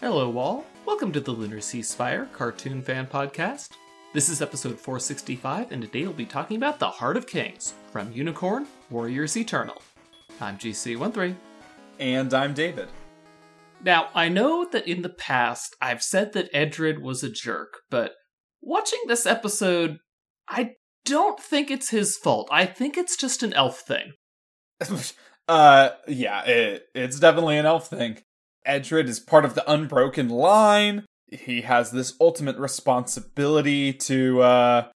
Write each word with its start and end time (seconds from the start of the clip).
Hello, 0.00 0.36
all. 0.36 0.66
Welcome 0.84 1.10
to 1.12 1.20
the 1.20 1.30
Lunar 1.30 1.62
Sea 1.62 1.80
Spire 1.80 2.28
Cartoon 2.34 2.82
Fan 2.82 3.06
Podcast. 3.06 3.70
This 4.12 4.28
is 4.28 4.42
episode 4.42 4.78
465, 4.78 5.72
and 5.72 5.80
today 5.80 6.02
we'll 6.02 6.12
be 6.12 6.26
talking 6.26 6.58
about 6.58 6.78
The 6.78 6.90
Heart 6.90 7.16
of 7.16 7.26
Kings 7.26 7.72
from 7.92 8.12
Unicorn 8.12 8.66
Warriors 8.90 9.38
Eternal. 9.38 9.80
I'm 10.38 10.58
GC13. 10.58 11.34
And 11.98 12.34
I'm 12.34 12.52
David. 12.52 12.88
Now, 13.82 14.10
I 14.14 14.28
know 14.28 14.68
that 14.70 14.86
in 14.86 15.00
the 15.00 15.08
past 15.08 15.74
I've 15.80 16.02
said 16.02 16.34
that 16.34 16.50
Edred 16.52 17.00
was 17.00 17.24
a 17.24 17.30
jerk, 17.30 17.78
but 17.88 18.12
watching 18.60 19.00
this 19.06 19.24
episode, 19.24 19.96
I 20.46 20.72
don't 21.06 21.40
think 21.40 21.70
it's 21.70 21.88
his 21.88 22.18
fault. 22.18 22.50
I 22.52 22.66
think 22.66 22.98
it's 22.98 23.16
just 23.16 23.42
an 23.42 23.54
elf 23.54 23.80
thing. 23.80 24.12
uh, 25.48 25.88
yeah, 26.06 26.44
it, 26.44 26.82
it's 26.94 27.18
definitely 27.18 27.56
an 27.56 27.64
elf 27.64 27.88
thing. 27.88 28.18
Edred 28.66 29.08
is 29.08 29.20
part 29.20 29.44
of 29.44 29.54
the 29.54 29.70
unbroken 29.70 30.28
line. 30.28 31.06
He 31.30 31.62
has 31.62 31.90
this 31.90 32.14
ultimate 32.20 32.56
responsibility 32.56 33.92
to, 33.92 34.42
uh, 34.42 34.88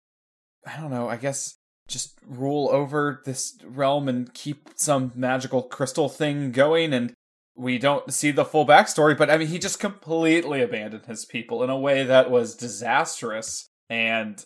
I 0.67 0.77
don't 0.81 0.91
know, 0.91 1.09
I 1.09 1.17
guess 1.17 1.57
just 1.89 2.19
rule 2.25 2.69
over 2.71 3.21
this 3.25 3.59
realm 3.65 4.09
and 4.09 4.33
keep 4.33 4.71
some 4.77 5.13
magical 5.15 5.63
crystal 5.63 6.09
thing 6.09 6.53
going. 6.53 6.93
And 6.93 7.15
we 7.57 7.79
don't 7.79 8.13
see 8.13 8.31
the 8.31 8.45
full 8.45 8.67
backstory, 8.67 9.17
but 9.19 9.29
I 9.31 9.37
mean, 9.37 9.49
he 9.49 9.59
just 9.59 9.81
completely 9.81 10.63
abandoned 10.63 11.07
his 11.07 11.25
people 11.25 11.63
in 11.63 11.71
a 11.71 11.79
way 11.79 12.05
that 12.05 12.31
was 12.31 12.55
disastrous 12.55 13.69
and 13.89 14.45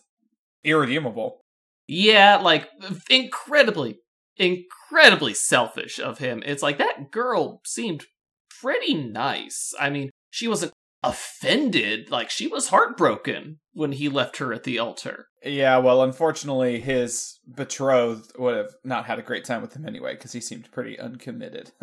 irredeemable. 0.64 1.40
Yeah, 1.86 2.36
like 2.36 2.68
incredibly, 3.10 3.98
incredibly 4.36 5.34
selfish 5.34 6.00
of 6.00 6.18
him. 6.18 6.42
It's 6.46 6.62
like 6.62 6.78
that 6.78 7.10
girl 7.10 7.60
seemed 7.64 8.06
pretty 8.64 8.94
nice. 8.94 9.74
I 9.78 9.90
mean, 9.90 10.10
she 10.30 10.48
wasn't 10.48 10.72
offended, 11.02 12.10
like 12.10 12.30
she 12.30 12.46
was 12.46 12.68
heartbroken 12.68 13.58
when 13.74 13.92
he 13.92 14.08
left 14.08 14.38
her 14.38 14.52
at 14.52 14.64
the 14.64 14.78
altar. 14.78 15.26
Yeah, 15.44 15.76
well, 15.78 16.02
unfortunately, 16.02 16.80
his 16.80 17.38
betrothed 17.54 18.32
would 18.38 18.56
have 18.56 18.70
not 18.82 19.04
had 19.04 19.18
a 19.18 19.22
great 19.22 19.44
time 19.44 19.60
with 19.60 19.74
him 19.74 19.86
anyway 19.86 20.14
because 20.14 20.32
he 20.32 20.40
seemed 20.40 20.72
pretty 20.72 20.98
uncommitted 20.98 21.72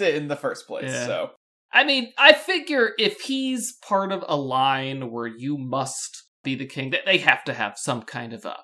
in 0.00 0.28
the 0.28 0.38
first 0.40 0.66
place. 0.66 0.90
Yeah. 0.90 1.06
So, 1.06 1.30
I 1.72 1.84
mean, 1.84 2.12
I 2.16 2.32
figure 2.32 2.92
if 2.98 3.20
he's 3.20 3.74
part 3.86 4.10
of 4.10 4.24
a 4.26 4.36
line 4.36 5.10
where 5.10 5.26
you 5.26 5.58
must 5.58 6.22
be 6.42 6.54
the 6.54 6.66
king, 6.66 6.90
that 6.90 7.04
they 7.04 7.18
have 7.18 7.44
to 7.44 7.54
have 7.54 7.76
some 7.76 8.02
kind 8.02 8.32
of 8.32 8.46
a 8.46 8.56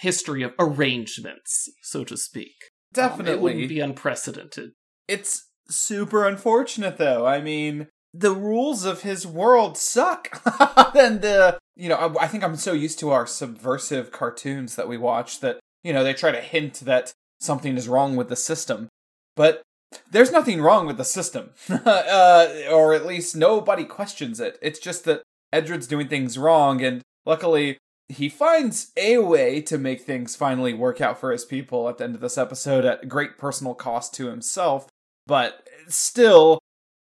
history 0.00 0.42
of 0.42 0.52
arrangements, 0.58 1.70
so 1.82 2.04
to 2.04 2.16
speak. 2.16 2.54
Definitely, 2.92 3.32
um, 3.32 3.38
it 3.38 3.40
wouldn't 3.40 3.68
be 3.68 3.80
unprecedented. 3.80 4.72
It's 5.08 5.48
super 5.72 6.26
unfortunate, 6.26 6.98
though. 6.98 7.26
I 7.26 7.40
mean, 7.40 7.88
the 8.14 8.32
rules 8.32 8.84
of 8.84 9.02
his 9.02 9.26
world 9.26 9.76
suck. 9.78 10.40
and 10.94 11.22
the, 11.22 11.58
you 11.76 11.88
know, 11.88 11.96
I, 11.96 12.24
I 12.24 12.28
think 12.28 12.44
I'm 12.44 12.56
so 12.56 12.72
used 12.72 12.98
to 13.00 13.10
our 13.10 13.26
subversive 13.26 14.12
cartoons 14.12 14.76
that 14.76 14.88
we 14.88 14.96
watch 14.96 15.40
that 15.40 15.58
you 15.82 15.92
know 15.92 16.04
they 16.04 16.14
try 16.14 16.30
to 16.30 16.40
hint 16.40 16.74
that 16.80 17.12
something 17.40 17.76
is 17.76 17.88
wrong 17.88 18.16
with 18.16 18.28
the 18.28 18.36
system, 18.36 18.88
but 19.36 19.62
there's 20.10 20.32
nothing 20.32 20.60
wrong 20.60 20.86
with 20.86 20.96
the 20.96 21.04
system, 21.04 21.50
uh, 21.68 22.48
or 22.70 22.94
at 22.94 23.06
least 23.06 23.36
nobody 23.36 23.84
questions 23.84 24.40
it. 24.40 24.58
It's 24.62 24.78
just 24.78 25.04
that 25.04 25.22
Edred's 25.52 25.86
doing 25.86 26.08
things 26.08 26.38
wrong, 26.38 26.82
and 26.82 27.02
luckily 27.26 27.78
he 28.08 28.28
finds 28.28 28.92
a 28.96 29.18
way 29.18 29.60
to 29.62 29.78
make 29.78 30.02
things 30.02 30.36
finally 30.36 30.74
work 30.74 31.00
out 31.00 31.18
for 31.18 31.32
his 31.32 31.44
people 31.44 31.88
at 31.88 31.98
the 31.98 32.04
end 32.04 32.14
of 32.14 32.20
this 32.20 32.36
episode 32.36 32.84
at 32.84 33.08
great 33.08 33.38
personal 33.38 33.74
cost 33.74 34.14
to 34.14 34.28
himself. 34.28 34.88
But 35.32 35.66
still, 35.88 36.58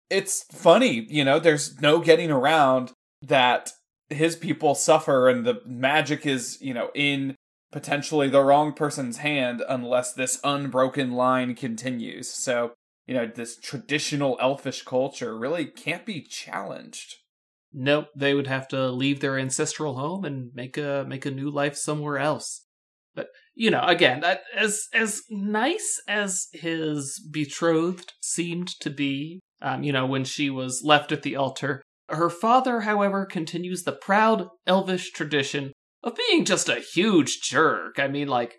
it's 0.10 0.44
funny, 0.52 1.08
you 1.10 1.24
know, 1.24 1.40
there's 1.40 1.80
no 1.80 2.02
getting 2.02 2.30
around 2.30 2.92
that 3.22 3.72
his 4.10 4.36
people 4.36 4.76
suffer 4.76 5.30
and 5.30 5.46
the 5.46 5.62
magic 5.66 6.26
is, 6.26 6.58
you 6.60 6.74
know, 6.74 6.90
in 6.94 7.36
potentially 7.72 8.28
the 8.28 8.44
wrong 8.44 8.74
person's 8.74 9.20
hand 9.20 9.64
unless 9.70 10.12
this 10.12 10.42
unbroken 10.44 11.14
line 11.14 11.56
continues. 11.56 12.28
So, 12.30 12.74
you 13.06 13.14
know, 13.14 13.28
this 13.34 13.56
traditional 13.56 14.38
elfish 14.42 14.84
culture 14.84 15.38
really 15.38 15.64
can't 15.64 16.06
be 16.06 16.22
challenged. 16.22 17.16
Nope, 17.72 18.10
they 18.14 18.34
would 18.34 18.48
have 18.48 18.68
to 18.68 18.90
leave 18.90 19.22
their 19.22 19.40
ancestral 19.40 19.96
home 19.96 20.26
and 20.26 20.54
make 20.54 20.76
a 20.76 21.06
make 21.08 21.26
a 21.26 21.32
new 21.32 21.50
life 21.50 21.78
somewhere 21.78 22.18
else. 22.18 22.67
But 23.18 23.30
you 23.56 23.72
know, 23.72 23.82
again, 23.82 24.24
as 24.56 24.88
as 24.94 25.24
nice 25.32 26.00
as 26.08 26.48
his 26.54 27.20
betrothed 27.32 28.14
seemed 28.22 28.68
to 28.80 28.92
be, 28.92 29.42
um, 29.60 29.82
you 29.82 29.92
know, 29.92 30.06
when 30.06 30.24
she 30.24 30.52
was 30.52 30.84
left 30.86 31.12
at 31.12 31.24
the 31.24 31.36
altar, 31.36 31.82
her 32.10 32.30
father, 32.30 32.82
however, 32.82 33.26
continues 33.26 33.84
the 33.84 33.92
proud 33.92 34.48
elvish 34.68 35.12
tradition 35.12 35.74
of 36.04 36.16
being 36.30 36.46
just 36.46 36.70
a 36.70 36.80
huge 36.94 37.42
jerk. 37.42 37.98
I 37.98 38.08
mean, 38.08 38.28
like, 38.28 38.58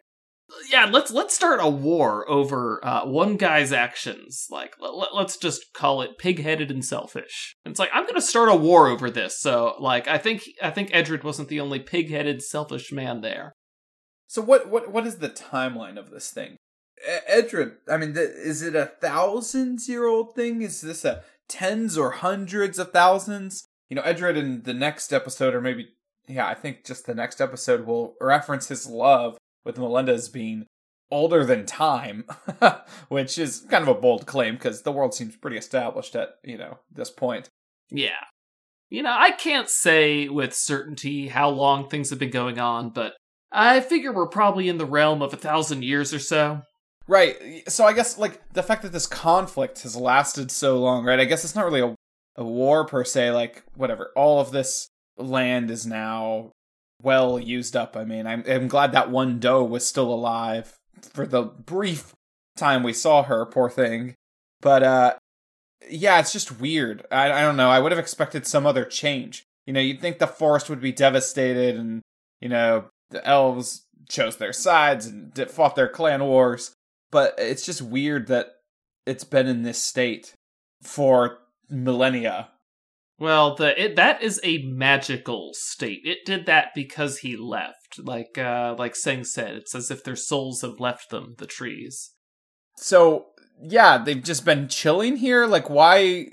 yeah, 0.69 0.86
let's 0.86 1.12
let's 1.12 1.36
start 1.36 1.60
a 1.62 1.69
war 1.69 2.28
over 2.28 2.80
uh, 2.84 3.06
one 3.06 3.36
guy's 3.36 3.72
actions. 3.72 4.48
Like, 4.50 4.75
let, 4.80 5.12
us 5.14 5.36
just 5.36 5.66
call 5.72 6.02
it 6.02 6.19
pig-headed 6.19 6.72
and 6.72 6.84
selfish. 6.84 7.54
It's 7.64 7.78
like 7.78 7.90
I'm 7.94 8.06
gonna 8.06 8.20
start 8.20 8.48
a 8.48 8.56
war 8.56 8.88
over 8.88 9.08
this. 9.08 9.40
So, 9.40 9.76
like, 9.78 10.08
I 10.08 10.19
think 10.19 10.42
I 10.60 10.70
think 10.72 10.90
Edred 10.92 11.22
wasn't 11.22 11.48
the 11.48 11.60
only 11.60 11.78
pig-headed, 11.78 12.42
selfish 12.42 12.90
man 12.90 13.20
there. 13.20 13.54
So, 14.28 14.43
what 14.43 14.69
what 14.69 14.93
what 14.93 15.06
is 15.06 15.16
the 15.16 15.31
timeline 15.31 15.99
of 15.99 16.11
this 16.11 16.31
thing? 16.31 16.56
Edred, 17.27 17.77
I 17.89 17.97
mean, 17.97 18.15
is 18.16 18.62
it 18.62 18.75
a 18.75 18.87
thousands 18.87 19.89
year 19.89 20.06
old 20.06 20.34
thing? 20.34 20.62
Is 20.62 20.83
this 20.83 21.05
a 21.05 21.22
tens 21.49 21.97
or 21.97 22.11
hundreds 22.11 22.78
of 22.78 22.93
thousands? 22.93 23.67
You 23.88 23.97
know, 23.97 24.03
Edred 24.03 24.37
in 24.37 24.62
the 24.62 24.75
next 24.75 25.12
episode, 25.12 25.55
or 25.55 25.61
maybe, 25.61 25.88
yeah, 26.27 26.47
I 26.47 26.55
think 26.55 26.84
just 26.84 27.06
the 27.06 27.15
next 27.15 27.41
episode 27.41 27.87
will 27.87 28.17
reference 28.21 28.69
his 28.69 28.87
love 28.87 29.38
with 29.65 29.78
Melinda 29.78 30.12
as 30.12 30.28
being 30.28 30.67
older 31.11 31.44
than 31.44 31.65
time, 31.65 32.25
which 33.09 33.38
is 33.38 33.65
kind 33.71 33.83
of 33.83 33.88
a 33.88 34.00
bold 34.00 34.27
claim 34.27 34.55
because 34.55 34.83
the 34.83 34.93
world 34.93 35.15
seems 35.15 35.37
pretty 35.37 35.56
established 35.56 36.15
at, 36.15 36.34
you 36.44 36.59
know, 36.59 36.78
this 36.93 37.11
point. 37.11 37.49
Yeah. 37.91 38.25
You 38.91 39.03
know, 39.03 39.15
I 39.17 39.31
can't 39.31 39.71
say 39.71 40.28
with 40.28 40.55
certainty 40.55 41.28
how 41.28 41.49
long 41.49 41.88
things 41.88 42.11
have 42.11 42.19
been 42.19 42.31
going 42.31 42.59
on, 42.59 42.91
but 42.91 43.15
I 43.50 43.81
figure 43.81 44.12
we're 44.12 44.26
probably 44.26 44.69
in 44.69 44.78
the 44.78 44.86
realm 44.86 45.22
of 45.22 45.32
a 45.32 45.36
thousand 45.36 45.82
years 45.82 46.12
or 46.12 46.19
so. 46.19 46.62
Right. 47.06 47.36
So 47.70 47.84
I 47.84 47.94
guess 47.94 48.19
like 48.19 48.41
the 48.53 48.62
fact 48.62 48.82
that 48.82 48.92
this 48.92 49.06
conflict 49.06 49.82
has 49.82 49.97
lasted 49.97 50.50
so 50.50 50.78
long, 50.78 51.04
right? 51.04 51.19
I 51.19 51.25
guess 51.25 51.44
it's 51.44 51.54
not 51.54 51.64
really 51.64 51.81
a, 51.81 51.94
a 52.37 52.44
war 52.44 52.84
per 52.84 53.04
se. 53.04 53.32
Like 53.32 53.62
whatever, 53.75 54.10
all 54.14 54.41
of 54.41 54.50
this 54.50 54.88
land 55.16 55.70
is 55.70 55.87
now 55.87 56.53
well 57.03 57.38
used 57.38 57.75
up. 57.75 57.97
I 57.97 58.04
mean, 58.04 58.26
I'm, 58.26 58.44
I'm 58.47 58.69
glad 58.69 58.92
that 58.92 59.10
one 59.10 59.38
doe 59.38 59.64
was 59.64 59.87
still 59.87 60.12
alive 60.12 60.76
for 61.00 61.26
the 61.26 61.42
brief 61.42 62.12
time 62.56 62.82
we 62.82 62.92
saw 62.92 63.22
her. 63.22 63.47
Poor 63.47 63.70
thing. 63.70 64.14
But 64.60 64.82
uh, 64.82 65.14
yeah, 65.88 66.20
it's 66.20 66.32
just 66.32 66.60
weird. 66.60 67.06
I 67.10 67.32
I 67.32 67.41
don't 67.41 67.56
know. 67.56 67.70
I 67.70 67.78
would 67.78 67.92
have 67.92 67.98
expected 67.98 68.47
some 68.47 68.66
other 68.66 68.84
change. 68.84 69.44
You 69.66 69.72
know, 69.72 69.81
you'd 69.81 70.00
think 70.00 70.19
the 70.19 70.26
forest 70.26 70.69
would 70.69 70.81
be 70.81 70.92
devastated, 70.92 71.76
and 71.76 72.03
you 72.41 72.48
know 72.48 72.87
the 73.10 73.26
elves 73.26 73.86
chose 74.08 74.36
their 74.36 74.52
sides 74.52 75.06
and 75.06 75.32
fought 75.50 75.76
their 75.76 75.88
clan 75.88 76.24
wars 76.24 76.74
but 77.10 77.34
it's 77.38 77.64
just 77.64 77.82
weird 77.82 78.26
that 78.28 78.48
it's 79.06 79.24
been 79.24 79.46
in 79.46 79.62
this 79.62 79.82
state 79.82 80.34
for 80.82 81.38
millennia. 81.70 82.50
Well, 83.19 83.56
the 83.56 83.80
it, 83.82 83.96
that 83.96 84.22
is 84.22 84.41
a 84.44 84.62
magical 84.62 85.50
state. 85.54 86.02
It 86.04 86.19
did 86.24 86.46
that 86.46 86.69
because 86.74 87.19
he 87.19 87.36
left. 87.36 87.98
Like 87.98 88.38
uh 88.38 88.76
like 88.78 88.94
Seng 88.94 89.25
said, 89.25 89.56
it's 89.56 89.75
as 89.75 89.90
if 89.90 90.04
their 90.04 90.16
souls 90.16 90.62
have 90.62 90.78
left 90.78 91.10
them, 91.10 91.34
the 91.38 91.46
trees. 91.46 92.12
So, 92.76 93.26
yeah, 93.61 93.99
they've 93.99 94.22
just 94.22 94.44
been 94.44 94.69
chilling 94.69 95.16
here. 95.16 95.46
Like 95.46 95.69
why 95.69 96.26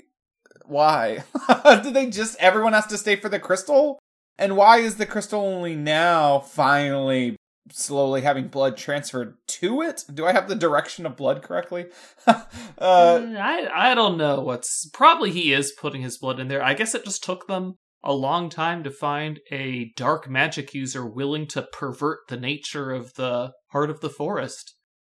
why? 0.64 1.24
do 1.82 1.90
they 1.90 2.10
just 2.10 2.36
everyone 2.38 2.72
has 2.72 2.86
to 2.86 2.98
stay 2.98 3.16
for 3.16 3.28
the 3.28 3.40
crystal? 3.40 3.98
And 4.38 4.56
why 4.56 4.78
is 4.78 4.96
the 4.96 5.06
crystal 5.06 5.40
only 5.40 5.74
now 5.74 6.40
finally 6.40 7.36
slowly 7.72 8.22
having 8.22 8.48
blood 8.48 8.76
transferred 8.76 9.34
to 9.46 9.82
it. 9.82 10.04
Do 10.12 10.26
I 10.26 10.32
have 10.32 10.48
the 10.48 10.54
direction 10.54 11.06
of 11.06 11.16
blood 11.16 11.42
correctly? 11.42 11.86
uh, 12.26 12.44
mm, 12.78 13.36
I 13.36 13.90
I 13.90 13.94
don't 13.94 14.16
know. 14.16 14.40
What's 14.40 14.88
probably 14.90 15.30
he 15.30 15.52
is 15.52 15.72
putting 15.78 16.02
his 16.02 16.18
blood 16.18 16.40
in 16.40 16.48
there. 16.48 16.62
I 16.62 16.74
guess 16.74 16.94
it 16.94 17.04
just 17.04 17.24
took 17.24 17.46
them 17.46 17.74
a 18.04 18.12
long 18.12 18.48
time 18.48 18.84
to 18.84 18.90
find 18.90 19.40
a 19.50 19.92
dark 19.96 20.28
magic 20.28 20.74
user 20.74 21.04
willing 21.04 21.46
to 21.48 21.66
pervert 21.72 22.20
the 22.28 22.36
nature 22.36 22.92
of 22.92 23.14
the 23.14 23.52
heart 23.68 23.90
of 23.90 24.00
the 24.00 24.10
forest. 24.10 24.74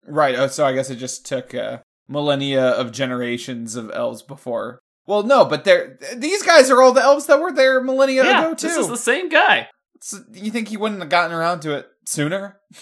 Right. 0.05 0.35
Oh, 0.35 0.47
so 0.47 0.65
I 0.65 0.73
guess 0.73 0.89
it 0.89 0.95
just 0.95 1.25
took 1.25 1.53
uh, 1.53 1.79
millennia 2.07 2.65
of 2.65 2.93
generations 2.93 3.75
of 3.75 3.91
elves 3.91 4.23
before. 4.23 4.79
Well, 5.07 5.23
no, 5.23 5.45
but 5.45 5.63
they're 5.63 5.97
these 6.15 6.43
guys 6.43 6.69
are 6.69 6.81
all 6.81 6.91
the 6.91 7.01
elves 7.01 7.25
that 7.27 7.39
were 7.39 7.51
there 7.51 7.81
millennia 7.81 8.25
yeah, 8.25 8.41
ago 8.41 8.53
too. 8.53 8.67
This 8.67 8.77
is 8.77 8.87
the 8.89 8.97
same 8.97 9.29
guy. 9.29 9.69
So 10.01 10.19
you 10.31 10.51
think 10.51 10.67
he 10.67 10.77
wouldn't 10.77 11.01
have 11.01 11.09
gotten 11.09 11.35
around 11.35 11.61
to 11.61 11.75
it 11.75 11.87
sooner? 12.05 12.59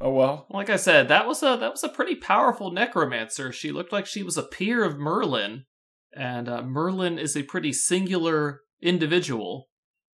Oh 0.00 0.12
well. 0.12 0.46
Like 0.48 0.70
I 0.70 0.76
said, 0.76 1.08
that 1.08 1.26
was 1.26 1.42
a 1.42 1.56
that 1.58 1.72
was 1.72 1.82
a 1.82 1.88
pretty 1.88 2.14
powerful 2.14 2.70
necromancer. 2.70 3.50
She 3.50 3.72
looked 3.72 3.92
like 3.92 4.06
she 4.06 4.22
was 4.22 4.36
a 4.36 4.44
peer 4.44 4.84
of 4.84 4.96
Merlin, 4.96 5.64
and 6.12 6.48
uh, 6.48 6.62
Merlin 6.62 7.18
is 7.18 7.36
a 7.36 7.42
pretty 7.42 7.72
singular 7.72 8.60
individual. 8.80 9.66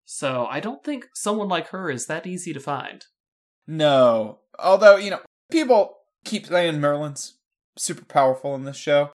So 0.05 0.45
I 0.49 0.61
don't 0.61 0.83
think 0.83 1.07
someone 1.13 1.49
like 1.49 1.67
her 1.69 1.89
is 1.89 2.05
that 2.07 2.25
easy 2.25 2.53
to 2.53 2.61
find. 2.61 3.03
No. 3.67 4.39
Although, 4.59 4.97
you 4.97 5.09
know, 5.09 5.19
people 5.51 5.97
keep 6.23 6.47
saying 6.47 6.79
Merlin's 6.79 7.37
super 7.77 8.05
powerful 8.05 8.55
in 8.55 8.63
this 8.63 8.77
show. 8.77 9.11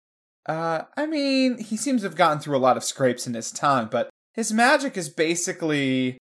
Uh, 0.48 0.84
I 0.96 1.06
mean, 1.06 1.58
he 1.58 1.76
seems 1.76 2.00
to 2.00 2.08
have 2.08 2.16
gotten 2.16 2.40
through 2.40 2.56
a 2.56 2.58
lot 2.58 2.78
of 2.78 2.84
scrapes 2.84 3.26
in 3.26 3.34
his 3.34 3.52
time, 3.52 3.88
but 3.90 4.08
his 4.32 4.50
magic 4.50 4.96
is 4.96 5.10
basically 5.10 6.16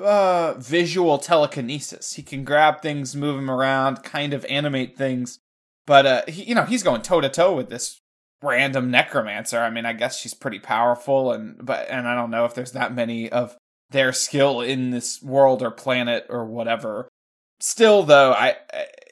uh, 0.00 0.54
visual 0.54 1.18
telekinesis. 1.18 2.14
He 2.14 2.22
can 2.22 2.44
grab 2.44 2.82
things, 2.82 3.16
move 3.16 3.36
them 3.36 3.50
around, 3.50 4.04
kind 4.04 4.32
of 4.32 4.44
animate 4.46 4.96
things. 4.96 5.38
But 5.86 6.06
uh, 6.06 6.22
he, 6.28 6.44
you 6.44 6.54
know, 6.54 6.64
he's 6.64 6.82
going 6.84 7.02
toe 7.02 7.20
to 7.20 7.28
toe 7.28 7.54
with 7.54 7.68
this 7.68 7.98
random 8.42 8.90
necromancer. 8.90 9.58
I 9.58 9.70
mean, 9.70 9.86
I 9.86 9.92
guess 9.92 10.18
she's 10.18 10.34
pretty 10.34 10.60
powerful, 10.60 11.32
and 11.32 11.56
but 11.64 11.88
and 11.90 12.06
I 12.06 12.14
don't 12.14 12.30
know 12.30 12.44
if 12.44 12.54
there's 12.54 12.72
that 12.72 12.94
many 12.94 13.30
of 13.30 13.56
their 13.90 14.12
skill 14.12 14.60
in 14.60 14.90
this 14.90 15.22
world 15.22 15.62
or 15.62 15.70
planet 15.70 16.26
or 16.28 16.44
whatever. 16.44 17.08
Still, 17.60 18.02
though, 18.02 18.32
I 18.32 18.56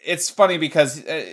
it's 0.05 0.31
funny 0.31 0.59
because 0.59 1.05
uh, 1.05 1.25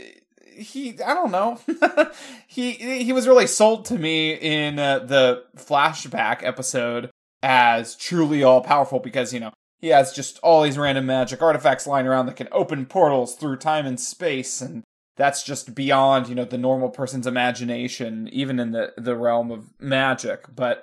he 0.60 1.02
I 1.02 1.14
don't 1.14 1.32
know. 1.32 1.60
He 2.48 2.72
he 3.04 3.14
was 3.14 3.28
really 3.28 3.48
sold 3.48 3.86
to 3.86 3.98
me 3.98 4.34
in 4.34 4.80
uh, 4.80 5.00
the 5.00 5.44
flashback 5.56 6.44
episode 6.44 7.12
as 7.44 7.96
truly 7.96 8.44
all 8.44 8.62
powerful 8.62 9.00
because 9.00 9.34
you 9.34 9.40
know 9.40 9.52
he 9.78 9.90
has 9.90 10.12
just 10.12 10.40
all 10.40 10.64
these 10.64 10.78
random 10.78 11.06
magic 11.06 11.42
artifacts 11.42 11.88
lying 11.88 12.08
around 12.08 12.26
that 12.26 12.36
can 12.36 12.50
open 12.52 12.86
portals 12.86 13.36
through 13.36 13.58
time 13.58 13.86
and 13.86 14.00
space 14.00 14.62
and 14.62 14.84
that's 15.16 15.44
just 15.44 15.76
beyond 15.76 16.28
you 16.28 16.36
know 16.36 16.44
the 16.44 16.58
normal 16.58 16.90
person's 16.90 17.28
imagination 17.28 18.28
even 18.32 18.60
in 18.60 18.72
the 18.72 18.94
the 18.98 19.16
realm 19.16 19.52
of 19.52 19.70
magic. 19.80 20.46
But 20.54 20.82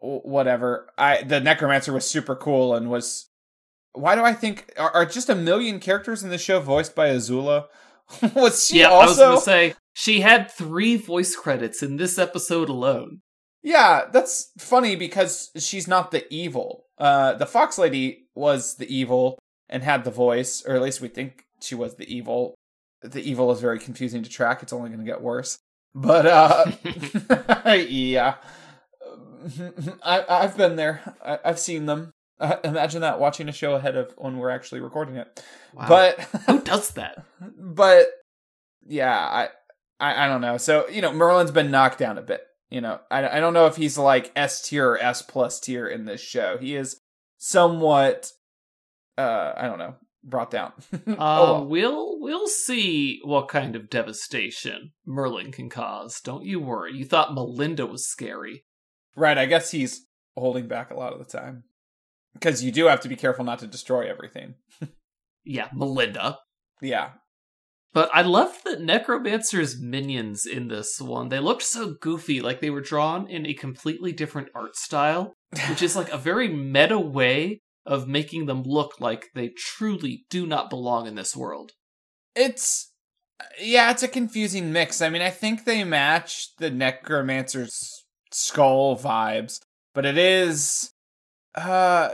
whatever. 0.00 0.88
I 0.96 1.22
the 1.22 1.40
necromancer 1.40 1.92
was 1.92 2.08
super 2.08 2.36
cool 2.36 2.74
and 2.74 2.88
was 2.88 3.30
why 3.92 4.14
do 4.14 4.22
i 4.22 4.32
think 4.32 4.72
are, 4.78 4.90
are 4.92 5.06
just 5.06 5.28
a 5.28 5.34
million 5.34 5.80
characters 5.80 6.22
in 6.22 6.30
the 6.30 6.38
show 6.38 6.60
voiced 6.60 6.94
by 6.94 7.08
azula 7.08 7.66
was 8.34 8.66
she 8.66 8.80
yeah, 8.80 8.88
also 8.88 9.02
I 9.02 9.06
was 9.06 9.18
gonna 9.18 9.40
say 9.40 9.74
she 9.94 10.20
had 10.20 10.50
three 10.50 10.96
voice 10.96 11.34
credits 11.36 11.82
in 11.82 11.96
this 11.96 12.18
episode 12.18 12.68
alone. 12.68 13.20
Yeah, 13.62 14.06
that's 14.10 14.50
funny 14.58 14.96
because 14.96 15.50
she's 15.56 15.86
not 15.86 16.10
the 16.10 16.32
evil. 16.32 16.86
Uh, 16.98 17.34
the 17.34 17.46
Fox 17.46 17.78
Lady 17.78 18.28
was 18.34 18.76
the 18.76 18.94
evil 18.94 19.38
and 19.68 19.82
had 19.82 20.04
the 20.04 20.10
voice, 20.10 20.64
or 20.66 20.74
at 20.74 20.82
least 20.82 21.00
we 21.00 21.08
think 21.08 21.44
she 21.60 21.74
was 21.74 21.96
the 21.96 22.12
evil. 22.12 22.54
The 23.02 23.22
evil 23.22 23.52
is 23.52 23.60
very 23.60 23.78
confusing 23.78 24.22
to 24.22 24.30
track. 24.30 24.62
It's 24.62 24.72
only 24.72 24.88
going 24.90 25.00
to 25.00 25.10
get 25.10 25.22
worse. 25.22 25.58
But 25.94 26.26
uh, 26.26 26.72
yeah, 27.74 28.34
I, 30.02 30.24
I've 30.28 30.56
been 30.56 30.76
there. 30.76 31.14
I, 31.24 31.38
I've 31.44 31.58
seen 31.58 31.86
them. 31.86 32.12
Uh, 32.40 32.56
imagine 32.64 33.02
that 33.02 33.20
watching 33.20 33.48
a 33.50 33.52
show 33.52 33.74
ahead 33.74 33.96
of 33.96 34.14
when 34.16 34.38
we're 34.38 34.50
actually 34.50 34.80
recording 34.80 35.16
it. 35.16 35.44
Wow. 35.74 35.86
But 35.88 36.20
Who 36.46 36.62
does 36.62 36.92
that? 36.92 37.24
but 37.58 38.06
yeah, 38.86 39.14
I, 39.14 39.48
I 40.00 40.24
I 40.24 40.28
don't 40.28 40.40
know. 40.40 40.56
So 40.56 40.88
you 40.88 41.02
know, 41.02 41.12
Merlin's 41.12 41.50
been 41.50 41.70
knocked 41.70 41.98
down 41.98 42.16
a 42.16 42.22
bit. 42.22 42.40
You 42.70 42.80
know, 42.80 43.00
I 43.10 43.36
I 43.36 43.40
don't 43.40 43.52
know 43.52 43.66
if 43.66 43.76
he's 43.76 43.98
like 43.98 44.32
S 44.34 44.62
tier 44.62 44.92
or 44.92 45.02
S 45.02 45.22
plus 45.22 45.60
tier 45.60 45.86
in 45.86 46.06
this 46.06 46.20
show. 46.22 46.56
He 46.58 46.74
is 46.74 47.00
somewhat, 47.36 48.30
uh, 49.18 49.52
I 49.56 49.66
don't 49.66 49.78
know, 49.78 49.96
brought 50.24 50.50
down. 50.50 50.72
Uh, 51.06 51.16
oh, 51.18 51.52
well. 51.52 51.66
we'll 51.66 52.20
we'll 52.20 52.48
see 52.48 53.20
what 53.24 53.48
kind 53.48 53.76
of 53.76 53.90
devastation 53.90 54.92
Merlin 55.04 55.52
can 55.52 55.68
cause. 55.68 56.20
Don't 56.20 56.44
you 56.44 56.60
worry. 56.60 56.94
You 56.96 57.04
thought 57.04 57.34
Melinda 57.34 57.84
was 57.84 58.06
scary. 58.06 58.64
right. 59.14 59.36
I 59.36 59.46
guess 59.46 59.72
he's 59.72 60.06
holding 60.36 60.68
back 60.68 60.90
a 60.90 60.94
lot 60.94 61.12
of 61.12 61.18
the 61.18 61.24
time 61.24 61.64
because 62.34 62.62
you 62.62 62.72
do 62.72 62.86
have 62.86 63.00
to 63.00 63.08
be 63.08 63.16
careful 63.16 63.44
not 63.44 63.58
to 63.60 63.66
destroy 63.66 64.08
everything. 64.10 64.54
Yeah, 65.42 65.68
Melinda. 65.72 66.38
Yeah, 66.82 67.12
But 67.94 68.10
I 68.12 68.20
loved 68.20 68.62
the 68.62 68.78
Necromancer's 68.78 69.80
minions 69.80 70.44
in 70.44 70.68
this 70.68 71.00
one. 71.00 71.30
They 71.30 71.40
looked 71.40 71.62
so 71.62 71.94
goofy, 71.98 72.42
like 72.42 72.60
they 72.60 72.68
were 72.68 72.82
drawn 72.82 73.26
in 73.26 73.46
a 73.46 73.54
completely 73.54 74.12
different 74.12 74.48
art 74.54 74.76
style, 74.76 75.32
which 75.70 75.80
is 75.80 75.96
like 75.96 76.10
a 76.12 76.18
very 76.18 76.46
meta 76.48 76.98
way 76.98 77.60
of 77.86 78.06
making 78.06 78.46
them 78.46 78.62
look 78.64 79.00
like 79.00 79.30
they 79.34 79.48
truly 79.48 80.26
do 80.28 80.46
not 80.46 80.68
belong 80.70 81.06
in 81.06 81.14
this 81.14 81.34
world. 81.34 81.72
it's 82.36 82.92
yeah, 83.58 83.90
it's 83.90 84.02
a 84.02 84.08
confusing 84.08 84.70
mix. 84.72 85.00
I 85.00 85.08
mean, 85.08 85.22
I 85.22 85.30
think 85.30 85.64
they 85.64 85.82
match 85.84 86.54
the 86.58 86.70
necromancer's 86.70 88.04
skull 88.30 88.98
vibes, 88.98 89.58
but 89.94 90.04
it 90.04 90.18
is 90.18 90.90
uh 91.54 92.10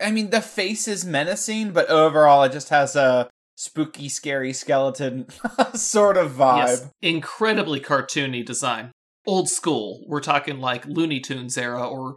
I 0.00 0.10
mean, 0.10 0.30
the 0.30 0.40
face 0.40 0.88
is 0.88 1.04
menacing, 1.04 1.72
but 1.72 1.90
overall 1.90 2.42
it 2.44 2.52
just 2.52 2.70
has 2.70 2.96
a 2.96 3.28
spooky, 3.56 4.08
scary 4.08 4.52
skeleton 4.54 5.26
sort 5.74 6.16
of 6.16 6.32
vibe. 6.32 6.66
Yes, 6.66 6.90
incredibly 7.02 7.80
cartoony 7.80 8.44
design. 8.44 8.92
Old 9.26 9.50
school. 9.50 10.02
We're 10.08 10.20
talking 10.22 10.58
like 10.60 10.86
Looney 10.86 11.20
Tunes 11.20 11.58
era, 11.58 11.86
or 11.86 12.16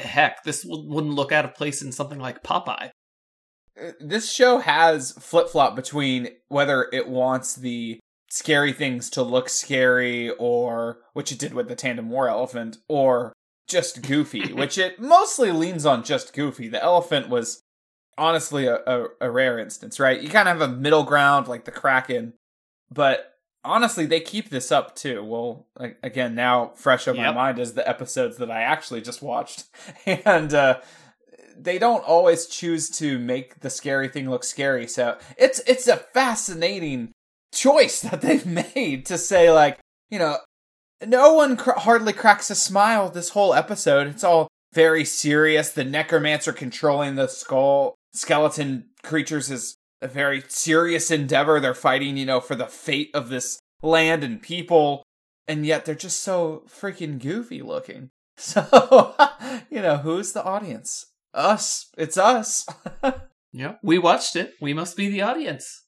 heck, 0.00 0.42
this 0.42 0.62
w- 0.64 0.90
wouldn't 0.92 1.14
look 1.14 1.30
out 1.30 1.44
of 1.44 1.54
place 1.54 1.80
in 1.80 1.92
something 1.92 2.18
like 2.18 2.42
Popeye. 2.42 2.90
Uh, 3.80 3.92
This 4.00 4.32
show 4.32 4.58
has 4.58 5.12
flip 5.12 5.48
flop 5.48 5.76
between 5.76 6.28
whether 6.48 6.88
it 6.92 7.08
wants 7.08 7.54
the 7.54 8.00
scary 8.28 8.72
things 8.72 9.08
to 9.10 9.22
look 9.22 9.48
scary, 9.48 10.30
or 10.30 10.98
which 11.12 11.30
it 11.30 11.38
did 11.38 11.54
with 11.54 11.68
the 11.68 11.76
tandem 11.76 12.10
war 12.10 12.28
elephant, 12.28 12.78
or 12.88 13.32
just 13.68 14.02
goofy, 14.02 14.52
which 14.52 14.78
it 14.78 15.00
mostly 15.00 15.50
leans 15.50 15.86
on 15.86 16.04
just 16.04 16.32
goofy. 16.32 16.68
The 16.68 16.82
elephant 16.82 17.28
was 17.28 17.62
honestly 18.16 18.66
a, 18.66 18.76
a, 18.86 19.06
a 19.22 19.30
rare 19.30 19.58
instance, 19.58 19.98
right? 19.98 20.20
You 20.20 20.28
kind 20.28 20.48
of 20.48 20.58
have 20.58 20.70
a 20.70 20.72
middle 20.72 21.04
ground 21.04 21.48
like 21.48 21.64
the 21.64 21.70
Kraken, 21.70 22.34
but 22.90 23.34
honestly, 23.64 24.06
they 24.06 24.20
keep 24.20 24.50
this 24.50 24.70
up 24.70 24.94
too. 24.94 25.24
Well, 25.24 25.66
like, 25.78 25.98
again, 26.02 26.34
now 26.34 26.72
fresh 26.74 27.08
on 27.08 27.16
my 27.16 27.32
mind 27.32 27.58
is 27.58 27.74
the 27.74 27.88
episodes 27.88 28.36
that 28.36 28.50
I 28.50 28.62
actually 28.62 29.00
just 29.00 29.22
watched, 29.22 29.64
and 30.06 30.52
uh, 30.52 30.80
they 31.56 31.78
don't 31.78 32.04
always 32.04 32.46
choose 32.46 32.90
to 32.90 33.18
make 33.18 33.60
the 33.60 33.70
scary 33.70 34.08
thing 34.08 34.28
look 34.28 34.44
scary. 34.44 34.86
So 34.86 35.18
it's 35.38 35.60
it's 35.66 35.88
a 35.88 35.96
fascinating 35.96 37.12
choice 37.52 38.00
that 38.02 38.20
they've 38.20 38.46
made 38.46 39.06
to 39.06 39.18
say 39.18 39.50
like 39.50 39.78
you 40.10 40.18
know 40.18 40.38
no 41.06 41.34
one 41.34 41.56
cr- 41.56 41.72
hardly 41.72 42.12
cracks 42.12 42.50
a 42.50 42.54
smile 42.54 43.08
this 43.10 43.30
whole 43.30 43.54
episode. 43.54 44.06
It's 44.06 44.24
all 44.24 44.48
very 44.72 45.04
serious. 45.04 45.70
The 45.70 45.84
necromancer 45.84 46.52
controlling 46.52 47.14
the 47.14 47.28
skull 47.28 47.94
skeleton 48.12 48.86
creatures 49.02 49.50
is 49.50 49.76
a 50.00 50.08
very 50.08 50.42
serious 50.48 51.10
endeavor. 51.10 51.60
They're 51.60 51.74
fighting, 51.74 52.16
you 52.16 52.26
know, 52.26 52.40
for 52.40 52.54
the 52.54 52.66
fate 52.66 53.10
of 53.14 53.28
this 53.28 53.58
land 53.82 54.24
and 54.24 54.40
people, 54.40 55.02
and 55.46 55.64
yet 55.66 55.84
they're 55.84 55.94
just 55.94 56.22
so 56.22 56.64
freaking 56.68 57.20
goofy 57.20 57.62
looking. 57.62 58.10
So, 58.36 59.14
you 59.70 59.80
know, 59.80 59.98
who's 59.98 60.32
the 60.32 60.42
audience? 60.42 61.06
Us. 61.32 61.88
It's 61.96 62.18
us. 62.18 62.66
Yeah, 63.56 63.76
we 63.84 63.98
watched 63.98 64.34
it. 64.34 64.54
We 64.60 64.74
must 64.74 64.96
be 64.96 65.08
the 65.08 65.22
audience. 65.22 65.83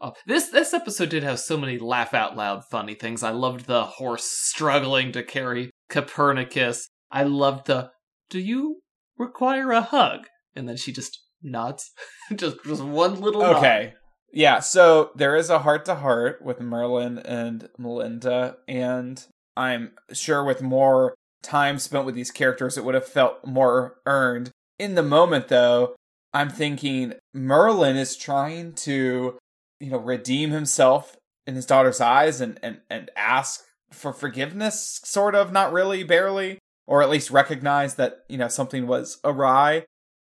Oh, 0.00 0.12
this 0.26 0.48
this 0.48 0.72
episode 0.72 1.10
did 1.10 1.22
have 1.22 1.38
so 1.38 1.56
many 1.56 1.78
laugh 1.78 2.14
out 2.14 2.36
loud 2.36 2.64
funny 2.70 2.94
things. 2.94 3.22
I 3.22 3.30
loved 3.30 3.66
the 3.66 3.84
horse 3.84 4.24
struggling 4.24 5.12
to 5.12 5.22
carry 5.22 5.70
Copernicus. 5.88 6.88
I 7.10 7.24
loved 7.24 7.66
the 7.66 7.90
"Do 8.28 8.38
you 8.38 8.80
require 9.18 9.72
a 9.72 9.82
hug?" 9.82 10.26
and 10.54 10.68
then 10.68 10.76
she 10.76 10.92
just 10.92 11.22
nods, 11.42 11.90
just 12.34 12.56
just 12.64 12.82
one 12.82 13.20
little 13.20 13.42
nod. 13.42 13.56
Okay. 13.56 13.94
Yeah, 14.32 14.60
so 14.60 15.10
there 15.16 15.34
is 15.34 15.50
a 15.50 15.58
heart 15.60 15.84
to 15.86 15.96
heart 15.96 16.40
with 16.40 16.60
Merlin 16.60 17.18
and 17.18 17.68
Melinda, 17.76 18.58
and 18.68 19.24
I'm 19.56 19.92
sure 20.12 20.44
with 20.44 20.62
more 20.62 21.14
time 21.42 21.78
spent 21.78 22.06
with 22.06 22.14
these 22.14 22.30
characters, 22.30 22.78
it 22.78 22.84
would 22.84 22.94
have 22.94 23.06
felt 23.06 23.44
more 23.44 23.96
earned. 24.06 24.50
In 24.78 24.94
the 24.94 25.02
moment, 25.02 25.48
though, 25.48 25.96
I'm 26.32 26.48
thinking 26.48 27.14
Merlin 27.34 27.96
is 27.96 28.16
trying 28.16 28.74
to, 28.74 29.36
you 29.80 29.90
know, 29.90 29.98
redeem 29.98 30.50
himself 30.50 31.16
in 31.46 31.54
his 31.54 31.66
daughter's 31.66 32.00
eyes 32.00 32.40
and, 32.40 32.60
and, 32.62 32.80
and 32.88 33.10
ask 33.16 33.64
for 33.90 34.12
forgiveness, 34.12 35.00
sort 35.04 35.34
of, 35.34 35.50
not 35.52 35.72
really, 35.72 36.04
barely, 36.04 36.58
or 36.86 37.02
at 37.02 37.10
least 37.10 37.30
recognize 37.30 37.96
that, 37.96 38.24
you 38.28 38.38
know, 38.38 38.48
something 38.48 38.86
was 38.86 39.18
awry. 39.24 39.84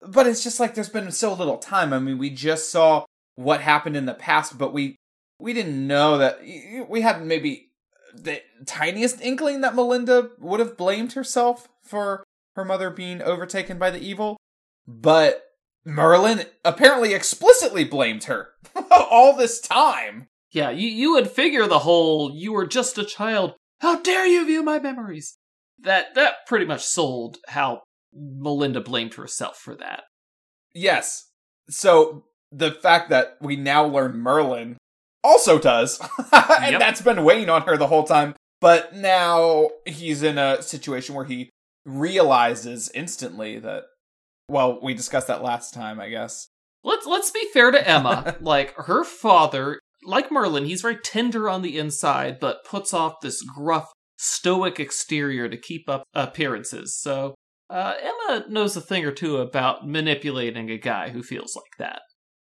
But 0.02 0.26
it's 0.26 0.42
just 0.42 0.58
like 0.58 0.74
there's 0.74 0.88
been 0.88 1.10
so 1.12 1.32
little 1.32 1.58
time. 1.58 1.92
I 1.92 1.98
mean, 1.98 2.18
we 2.18 2.30
just 2.30 2.70
saw 2.70 3.04
what 3.36 3.60
happened 3.60 3.96
in 3.96 4.06
the 4.06 4.14
past, 4.14 4.58
but 4.58 4.72
we 4.72 4.96
we 5.38 5.52
didn't 5.52 5.86
know 5.86 6.18
that 6.18 6.40
we 6.88 7.00
had 7.00 7.24
maybe 7.24 7.70
the 8.14 8.40
tiniest 8.66 9.20
inkling 9.20 9.60
that 9.62 9.74
Melinda 9.74 10.30
would 10.38 10.60
have 10.60 10.76
blamed 10.76 11.14
herself 11.14 11.68
for 11.82 12.22
her 12.54 12.64
mother 12.64 12.90
being 12.90 13.20
overtaken 13.20 13.78
by 13.78 13.90
the 13.90 14.00
evil. 14.00 14.36
But 14.86 15.42
Merlin 15.84 16.46
apparently 16.64 17.12
explicitly 17.14 17.84
blamed 17.84 18.24
her 18.24 18.48
all 18.90 19.36
this 19.36 19.60
time. 19.60 20.28
Yeah, 20.52 20.70
you 20.70 20.88
you 20.88 21.12
would 21.12 21.30
figure 21.30 21.66
the 21.66 21.80
whole 21.80 22.32
"you 22.34 22.52
were 22.52 22.66
just 22.66 22.96
a 22.98 23.04
child. 23.04 23.54
How 23.80 24.00
dare 24.00 24.26
you 24.26 24.44
view 24.46 24.62
my 24.62 24.78
memories?" 24.78 25.36
that 25.80 26.14
that 26.14 26.46
pretty 26.46 26.64
much 26.64 26.82
sold 26.82 27.38
how 27.48 27.82
Melinda 28.12 28.80
blamed 28.80 29.14
herself 29.14 29.56
for 29.58 29.74
that. 29.74 30.04
Yes. 30.72 31.28
So 31.68 32.24
the 32.52 32.70
fact 32.70 33.10
that 33.10 33.36
we 33.40 33.56
now 33.56 33.84
learn 33.84 34.16
Merlin 34.16 34.76
also 35.24 35.58
does, 35.58 35.98
and 36.32 36.72
Yep. 36.72 36.80
that's 36.80 37.00
been 37.02 37.24
weighing 37.24 37.48
on 37.50 37.62
her 37.62 37.76
the 37.76 37.88
whole 37.88 38.04
time. 38.04 38.34
But 38.60 38.94
now 38.94 39.68
he's 39.84 40.22
in 40.22 40.38
a 40.38 40.62
situation 40.62 41.14
where 41.14 41.24
he 41.26 41.50
realizes 41.84 42.90
instantly 42.94 43.58
that. 43.58 43.84
Well, 44.48 44.78
we 44.82 44.94
discussed 44.94 45.28
that 45.28 45.42
last 45.42 45.74
time, 45.74 46.00
I 46.00 46.08
guess. 46.08 46.48
Let's 46.82 47.06
let's 47.06 47.30
be 47.30 47.48
fair 47.52 47.70
to 47.70 47.88
Emma. 47.88 48.36
like 48.40 48.74
her 48.76 49.04
father, 49.04 49.80
like 50.04 50.30
Merlin, 50.30 50.66
he's 50.66 50.82
very 50.82 50.98
tender 50.98 51.48
on 51.48 51.62
the 51.62 51.78
inside, 51.78 52.38
but 52.40 52.64
puts 52.64 52.92
off 52.92 53.20
this 53.22 53.42
gruff, 53.42 53.90
stoic 54.18 54.78
exterior 54.78 55.48
to 55.48 55.56
keep 55.56 55.88
up 55.88 56.04
appearances. 56.14 56.96
So 56.96 57.34
uh, 57.70 57.94
Emma 58.00 58.44
knows 58.48 58.76
a 58.76 58.80
thing 58.80 59.04
or 59.04 59.12
two 59.12 59.38
about 59.38 59.88
manipulating 59.88 60.70
a 60.70 60.78
guy 60.78 61.10
who 61.10 61.22
feels 61.22 61.56
like 61.56 61.78
that. 61.78 62.02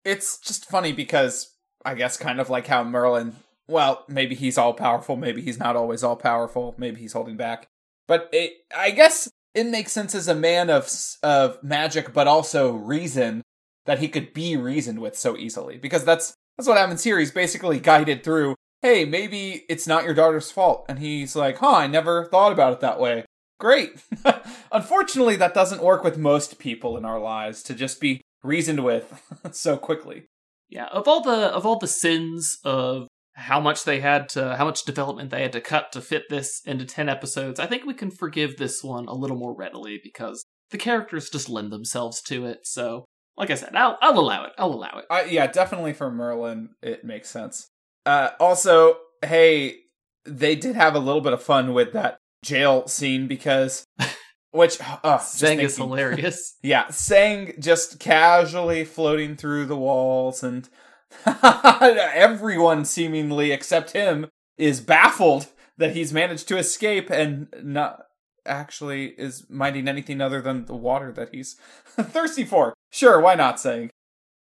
It's 0.06 0.38
just 0.40 0.70
funny 0.70 0.94
because 0.94 1.56
I 1.84 1.96
guess 1.96 2.18
kind 2.18 2.40
of 2.40 2.50
like 2.50 2.68
how 2.68 2.84
Merlin, 2.84 3.36
well, 3.68 4.06
maybe 4.08 4.36
he's 4.36 4.58
all 4.58 4.74
powerful, 4.74 5.16
maybe 5.16 5.42
he's 5.42 5.60
not 5.60 5.76
always 5.76 6.04
all 6.04 6.16
powerful, 6.16 6.76
maybe 6.78 7.02
he's 7.02 7.14
holding 7.14 7.38
back. 7.38 7.68
But 8.08 8.30
it, 8.32 8.54
I 8.76 8.92
guess 8.92 9.30
it 9.54 9.66
makes 9.66 9.92
sense 9.92 10.16
as 10.16 10.28
a 10.28 10.36
man 10.36 10.70
of 10.70 10.90
of 11.24 11.62
magic 11.64 12.14
but 12.14 12.28
also 12.28 12.74
reason 12.74 13.42
that 13.86 14.00
he 14.00 14.08
could 14.08 14.34
be 14.34 14.56
reasoned 14.56 15.00
with 15.00 15.18
so 15.18 15.36
easily 15.36 15.78
because 15.78 16.04
that's 16.04 16.34
that's 16.58 16.68
what 16.68 16.78
happens 16.78 17.04
here. 17.04 17.18
He's 17.18 17.32
basically 17.32 17.80
guided 17.80 18.24
through, 18.24 18.56
"Hey, 18.82 19.06
maybe 19.06 19.66
it's 19.70 19.88
not 19.88 20.04
your 20.04 20.14
daughter's 20.14 20.52
fault." 20.52 20.86
And 20.90 21.00
he's 21.00 21.36
like, 21.36 21.58
"Huh, 21.58 21.76
I 21.76 21.88
never 21.88 22.26
thought 22.26 22.52
about 22.52 22.74
it 22.74 22.80
that 22.82 23.00
way." 23.00 23.26
Great. 23.60 23.92
Unfortunately, 24.72 25.36
that 25.38 25.54
doesn't 25.54 25.84
work 25.84 26.04
with 26.04 26.18
most 26.18 26.60
people 26.60 26.98
in 26.98 27.06
our 27.06 27.20
lives 27.20 27.64
to 27.64 27.74
just 27.74 28.00
be 28.00 28.22
reasoned 28.44 28.84
with 28.84 29.22
so 29.52 29.78
quickly. 29.78 30.26
Yeah, 30.70 30.86
of 30.88 31.08
all 31.08 31.22
the 31.22 31.48
of 31.48 31.66
all 31.66 31.80
the 31.80 31.88
sins 31.88 32.58
of 32.64 33.08
how 33.40 33.60
much 33.60 33.86
they 33.86 34.00
had 34.00 34.30
to 34.30 34.56
how 34.56 34.66
much 34.66 34.84
development 34.84 35.30
they 35.30 35.42
had 35.42 35.54
to 35.54 35.62
cut 35.62 35.92
to 35.94 36.02
fit 36.02 36.24
this 36.30 36.62
into 36.66 36.86
10 36.86 37.10
episodes, 37.10 37.60
I 37.60 37.66
think 37.66 37.86
we 37.86 37.94
can 37.94 38.12
forgive 38.12 38.58
this 38.58 38.84
one 38.84 39.06
a 39.08 39.14
little 39.14 39.38
more 39.38 39.56
readily 39.56 40.00
because 40.04 40.46
the 40.72 40.78
characters 40.78 41.30
just 41.30 41.50
lend 41.50 41.72
themselves 41.72 42.22
to 42.24 42.46
it. 42.46 42.60
So, 42.64 43.06
like 43.38 43.50
I 43.50 43.56
said, 43.56 43.76
I'll 43.76 43.98
I'll 44.02 44.20
allow 44.20 44.44
it. 44.46 44.52
I'll 44.58 44.74
allow 44.74 45.00
it. 45.00 45.06
Uh, 45.10 45.24
yeah, 45.28 45.48
definitely 45.48 45.94
for 45.94 46.12
Merlin, 46.12 46.70
it 46.82 47.04
makes 47.04 47.30
sense. 47.30 47.68
Uh, 48.06 48.32
also, 48.40 48.98
hey, 49.24 49.78
they 50.26 50.56
did 50.56 50.76
have 50.76 50.96
a 50.96 51.00
little 51.00 51.22
bit 51.22 51.34
of 51.34 51.42
fun 51.42 51.74
with 51.74 51.94
that 51.94 52.18
jail 52.44 52.88
scene 52.88 53.28
because, 53.28 53.86
which 54.52 54.78
uh, 55.04 55.18
Sang 55.20 55.60
is 55.60 55.78
hilarious. 55.78 56.56
Yeah, 56.64 56.90
Sang 56.90 57.54
just 57.60 58.00
casually 58.00 58.84
floating 58.84 59.36
through 59.36 59.66
the 59.66 59.78
walls, 59.78 60.44
and 60.44 60.68
everyone 61.26 62.86
seemingly 62.86 63.52
except 63.52 63.92
him 63.92 64.28
is 64.58 64.82
baffled 64.82 65.48
that 65.78 65.96
he's 65.96 66.14
managed 66.14 66.48
to 66.48 66.58
escape 66.58 67.10
and 67.10 67.48
not 67.64 68.04
actually 68.46 69.08
is 69.18 69.46
minding 69.50 69.88
anything 69.88 70.22
other 70.22 70.42
than 70.42 70.66
the 70.66 70.76
water 70.76 71.12
that 71.12 71.30
he's 71.32 71.56
thirsty 72.00 72.44
for. 72.44 72.74
Sure, 72.92 73.20
why 73.20 73.36
not, 73.36 73.60
Sang? 73.60 73.90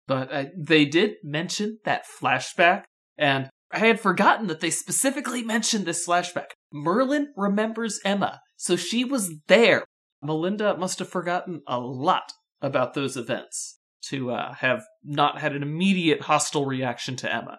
But 0.06 0.32
uh, 0.32 0.44
they 0.56 0.84
did 0.84 1.14
mention 1.22 1.78
that 1.84 2.04
flashback, 2.20 2.84
and 3.16 3.50
I 3.70 3.78
had 3.78 4.00
forgotten 4.00 4.48
that 4.48 4.60
they 4.60 4.70
specifically 4.70 5.42
mentioned 5.42 5.86
this 5.86 6.06
flashback. 6.06 6.50
Merlin 6.72 7.32
remembers 7.36 8.00
Emma, 8.04 8.40
so 8.56 8.76
she 8.76 9.04
was 9.04 9.32
there. 9.46 9.84
Melinda 10.20 10.76
must 10.76 10.98
have 10.98 11.08
forgotten 11.08 11.62
a 11.66 11.78
lot 11.78 12.32
about 12.60 12.94
those 12.94 13.16
events 13.16 13.78
to 14.08 14.30
uh, 14.32 14.54
have 14.54 14.84
not 15.04 15.40
had 15.40 15.54
an 15.54 15.62
immediate 15.62 16.22
hostile 16.22 16.66
reaction 16.66 17.16
to 17.16 17.32
Emma. 17.32 17.58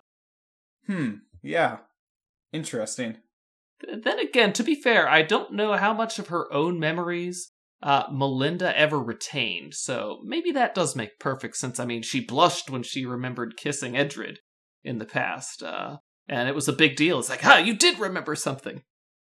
Hmm, 0.87 1.11
yeah. 1.41 1.77
Interesting. 2.51 3.17
Then 3.81 4.19
again, 4.19 4.53
to 4.53 4.63
be 4.63 4.75
fair, 4.75 5.09
I 5.09 5.23
don't 5.23 5.53
know 5.53 5.73
how 5.73 5.93
much 5.93 6.19
of 6.19 6.27
her 6.27 6.51
own 6.53 6.79
memories 6.79 7.51
uh, 7.81 8.03
Melinda 8.11 8.77
ever 8.77 8.99
retained, 8.99 9.73
so 9.73 10.19
maybe 10.23 10.51
that 10.51 10.73
does 10.73 10.95
make 10.95 11.19
perfect 11.19 11.57
sense. 11.57 11.79
I 11.79 11.85
mean, 11.85 12.01
she 12.01 12.21
blushed 12.21 12.69
when 12.69 12.83
she 12.83 13.05
remembered 13.05 13.57
kissing 13.57 13.97
Edred 13.97 14.39
in 14.83 14.99
the 14.99 15.05
past, 15.05 15.63
uh, 15.63 15.97
and 16.29 16.47
it 16.47 16.55
was 16.55 16.69
a 16.69 16.73
big 16.73 16.95
deal. 16.95 17.19
It's 17.19 17.29
like, 17.29 17.45
ah, 17.45 17.57
you 17.57 17.75
did 17.75 17.99
remember 17.99 18.35
something. 18.35 18.83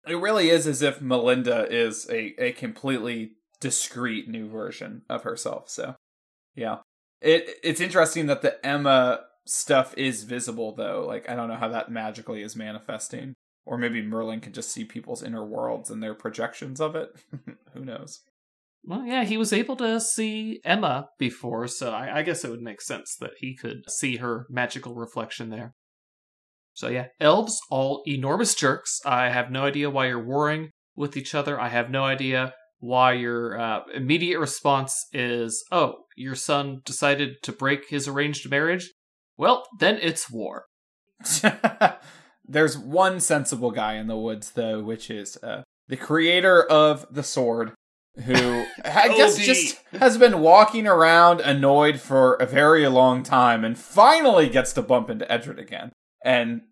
It 0.06 0.16
really 0.16 0.50
is 0.50 0.66
as 0.66 0.82
if 0.82 1.00
Melinda 1.00 1.66
is 1.70 2.06
a, 2.10 2.34
a 2.38 2.52
completely 2.52 3.32
discrete 3.60 4.28
new 4.28 4.48
version 4.48 5.02
of 5.08 5.22
herself. 5.22 5.70
So, 5.70 5.94
yeah. 6.54 6.78
It 7.22 7.48
it's 7.62 7.80
interesting 7.80 8.26
that 8.26 8.42
the 8.42 8.64
Emma 8.64 9.20
stuff 9.46 9.94
is 9.96 10.24
visible 10.24 10.74
though. 10.74 11.04
Like 11.06 11.28
I 11.28 11.34
don't 11.34 11.48
know 11.48 11.56
how 11.56 11.68
that 11.68 11.90
magically 11.90 12.42
is 12.42 12.56
manifesting. 12.56 13.34
Or 13.64 13.78
maybe 13.78 14.02
Merlin 14.02 14.40
can 14.40 14.52
just 14.52 14.72
see 14.72 14.84
people's 14.84 15.22
inner 15.22 15.44
worlds 15.44 15.88
and 15.88 16.02
their 16.02 16.14
projections 16.14 16.80
of 16.80 16.96
it. 16.96 17.10
Who 17.74 17.84
knows? 17.84 18.20
Well, 18.84 19.04
yeah, 19.04 19.22
he 19.22 19.36
was 19.36 19.52
able 19.52 19.76
to 19.76 20.00
see 20.00 20.60
Emma 20.64 21.08
before, 21.16 21.68
so 21.68 21.92
I, 21.92 22.18
I 22.18 22.22
guess 22.22 22.44
it 22.44 22.50
would 22.50 22.60
make 22.60 22.80
sense 22.80 23.16
that 23.20 23.34
he 23.38 23.54
could 23.54 23.88
see 23.88 24.16
her 24.16 24.46
magical 24.50 24.96
reflection 24.96 25.50
there. 25.50 25.74
So 26.74 26.88
yeah, 26.88 27.08
elves, 27.20 27.60
all 27.70 28.02
enormous 28.06 28.56
jerks. 28.56 29.00
I 29.04 29.28
have 29.28 29.52
no 29.52 29.64
idea 29.64 29.90
why 29.90 30.08
you're 30.08 30.24
warring 30.24 30.70
with 30.96 31.16
each 31.16 31.34
other. 31.34 31.60
I 31.60 31.68
have 31.68 31.90
no 31.90 32.04
idea 32.04 32.54
why 32.82 33.12
your 33.12 33.56
uh, 33.56 33.80
immediate 33.94 34.40
response 34.40 35.06
is, 35.12 35.64
oh, 35.70 36.06
your 36.16 36.34
son 36.34 36.82
decided 36.84 37.40
to 37.44 37.52
break 37.52 37.88
his 37.88 38.08
arranged 38.08 38.50
marriage? 38.50 38.90
Well, 39.36 39.64
then 39.78 40.00
it's 40.02 40.28
war. 40.28 40.64
There's 42.44 42.76
one 42.76 43.20
sensible 43.20 43.70
guy 43.70 43.94
in 43.94 44.08
the 44.08 44.16
woods 44.16 44.50
though, 44.50 44.82
which 44.82 45.10
is 45.10 45.36
uh, 45.44 45.62
the 45.86 45.96
creator 45.96 46.60
of 46.64 47.06
the 47.08 47.22
sword, 47.22 47.72
who 48.24 48.64
I 48.84 49.14
guess 49.14 49.38
just 49.38 49.78
has 49.92 50.18
been 50.18 50.40
walking 50.40 50.88
around 50.88 51.40
annoyed 51.40 52.00
for 52.00 52.34
a 52.34 52.46
very 52.46 52.88
long 52.88 53.22
time, 53.22 53.64
and 53.64 53.78
finally 53.78 54.48
gets 54.48 54.72
to 54.72 54.82
bump 54.82 55.08
into 55.08 55.30
Edred 55.30 55.60
again 55.60 55.92
and 56.24 56.62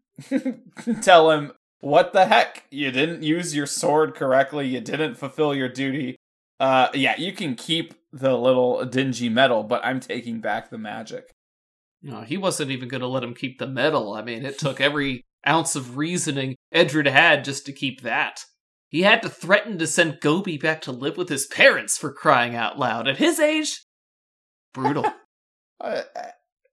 tell 1.02 1.30
him, 1.30 1.52
"What 1.80 2.12
the 2.12 2.26
heck? 2.26 2.64
You 2.70 2.90
didn't 2.90 3.22
use 3.22 3.54
your 3.54 3.66
sword 3.66 4.14
correctly. 4.14 4.66
You 4.68 4.80
didn't 4.80 5.16
fulfill 5.16 5.54
your 5.54 5.68
duty. 5.68 6.16
Uh, 6.58 6.88
yeah, 6.94 7.14
you 7.18 7.32
can 7.32 7.54
keep 7.54 7.94
the 8.12 8.36
little 8.36 8.84
dingy 8.84 9.28
metal, 9.28 9.62
but 9.62 9.84
I'm 9.84 10.00
taking 10.00 10.40
back 10.40 10.70
the 10.70 10.78
magic." 10.78 11.30
No, 12.02 12.22
he 12.22 12.36
wasn't 12.36 12.70
even 12.70 12.88
going 12.88 13.02
to 13.02 13.06
let 13.06 13.22
him 13.22 13.34
keep 13.34 13.58
the 13.58 13.66
medal. 13.66 14.14
I 14.14 14.22
mean, 14.22 14.44
it 14.44 14.58
took 14.58 14.80
every 14.80 15.22
ounce 15.46 15.76
of 15.76 15.96
reasoning 15.96 16.56
Edred 16.72 17.06
had 17.06 17.44
just 17.44 17.66
to 17.66 17.72
keep 17.72 18.02
that. 18.02 18.44
He 18.88 19.02
had 19.02 19.22
to 19.22 19.28
threaten 19.28 19.78
to 19.78 19.86
send 19.86 20.20
Gobi 20.20 20.58
back 20.58 20.80
to 20.82 20.92
live 20.92 21.16
with 21.16 21.28
his 21.28 21.46
parents 21.46 21.96
for 21.96 22.12
crying 22.12 22.56
out 22.56 22.78
loud. 22.78 23.06
At 23.06 23.18
his 23.18 23.38
age, 23.38 23.84
brutal. 24.72 25.06
Uh, 25.82 26.02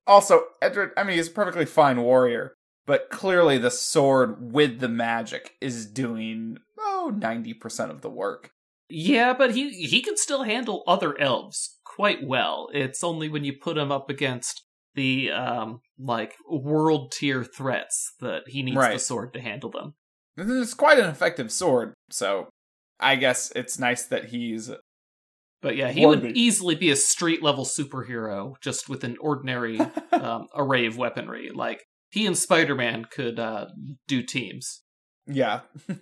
also, 0.05 0.41
Edred, 0.61 0.91
I 0.97 1.03
mean, 1.03 1.15
he's 1.15 1.29
a 1.29 1.31
perfectly 1.31 1.63
fine 1.63 2.01
warrior, 2.01 2.56
but 2.87 3.09
clearly 3.11 3.59
the 3.59 3.69
sword 3.69 4.51
with 4.51 4.79
the 4.79 4.89
magic 4.89 5.55
is 5.61 5.85
doing, 5.85 6.57
oh, 6.79 7.11
90% 7.13 7.91
of 7.91 8.01
the 8.01 8.09
work. 8.09 8.49
yeah, 8.89 9.33
but 9.33 9.53
he 9.53 9.85
he 9.85 10.01
can 10.01 10.17
still 10.17 10.43
handle 10.43 10.83
other 10.87 11.19
elves 11.19 11.77
quite 11.83 12.23
well. 12.25 12.69
It's 12.73 13.03
only 13.03 13.27
when 13.29 13.43
you 13.43 13.53
put 13.53 13.77
him 13.77 13.91
up 13.91 14.09
against 14.09 14.63
the 14.95 15.29
um 15.31 15.81
like 15.99 16.35
world 16.49 17.11
tier 17.11 17.43
threats 17.43 18.13
that 18.21 18.43
he 18.47 18.63
needs 18.63 18.77
the 18.77 18.97
sword 18.97 19.33
to 19.33 19.41
handle 19.41 19.69
them. 19.69 19.93
It's 20.37 20.73
quite 20.73 20.99
an 20.99 21.09
effective 21.09 21.51
sword, 21.51 21.93
so 22.09 22.47
I 22.99 23.15
guess 23.17 23.51
it's 23.55 23.77
nice 23.77 24.05
that 24.05 24.25
he's. 24.29 24.71
But 25.61 25.75
yeah, 25.75 25.89
he 25.91 26.05
would 26.05 26.37
easily 26.37 26.75
be 26.75 26.91
a 26.91 26.95
street 26.95 27.41
level 27.43 27.65
superhero 27.65 28.53
just 28.61 28.87
with 28.87 29.03
an 29.03 29.17
ordinary 29.19 29.79
um, 30.11 30.47
array 30.55 30.85
of 30.85 30.97
weaponry. 30.97 31.49
Like 31.49 31.83
he 32.11 32.25
and 32.25 32.37
Spider 32.37 32.75
Man 32.75 33.05
could 33.05 33.39
uh, 33.39 33.67
do 34.07 34.23
teams. 34.23 34.81
yeah. 35.25 35.61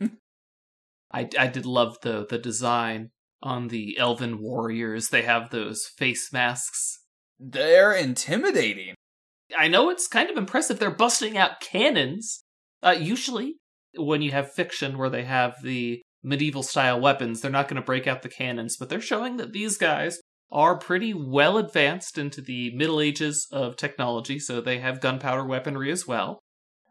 I 1.11 1.29
I 1.39 1.47
did 1.47 1.65
love 1.65 1.97
the 2.01 2.25
the 2.29 2.37
design 2.37 3.11
on 3.41 3.67
the 3.67 3.97
Elven 3.97 4.41
warriors. 4.41 5.09
They 5.09 5.21
have 5.21 5.49
those 5.49 5.85
face 5.97 6.33
masks. 6.33 6.99
They're 7.39 7.93
intimidating. 7.93 8.95
I 9.57 9.67
know 9.67 9.89
it's 9.89 10.07
kind 10.07 10.29
of 10.29 10.37
impressive. 10.37 10.79
They're 10.79 10.91
busting 10.91 11.37
out 11.37 11.61
cannons. 11.61 12.43
Uh, 12.81 12.95
usually, 12.97 13.55
when 13.95 14.21
you 14.21 14.31
have 14.31 14.51
fiction 14.53 14.97
where 14.97 15.09
they 15.09 15.23
have 15.23 15.55
the 15.63 16.01
medieval 16.23 16.63
style 16.63 16.99
weapons, 16.99 17.41
they're 17.41 17.51
not 17.51 17.67
going 17.67 17.81
to 17.81 17.85
break 17.85 18.07
out 18.07 18.23
the 18.23 18.29
cannons, 18.29 18.75
but 18.77 18.89
they're 18.89 18.99
showing 18.99 19.37
that 19.37 19.53
these 19.53 19.77
guys 19.77 20.19
are 20.55 20.77
pretty 20.77 21.13
well 21.13 21.57
advanced 21.57 22.17
into 22.17 22.41
the 22.41 22.73
Middle 22.73 23.01
Ages 23.01 23.45
of 23.51 23.75
technology, 23.75 24.39
so 24.39 24.61
they 24.61 24.79
have 24.79 25.01
gunpowder 25.01 25.43
weaponry 25.43 25.91
as 25.91 26.07
well. 26.07 26.39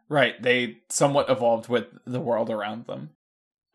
Right, 0.06 0.40
they 0.40 0.76
somewhat 0.90 1.30
evolved 1.30 1.70
with 1.70 1.86
the 2.06 2.20
world 2.20 2.50
around 2.50 2.86
them. 2.86 3.10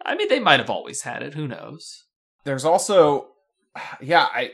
I 0.05 0.15
mean, 0.15 0.29
they 0.29 0.39
might 0.39 0.59
have 0.59 0.69
always 0.69 1.01
had 1.01 1.23
it. 1.23 1.33
Who 1.33 1.47
knows? 1.47 2.05
There's 2.45 2.65
also, 2.65 3.29
yeah, 3.99 4.27
I 4.31 4.51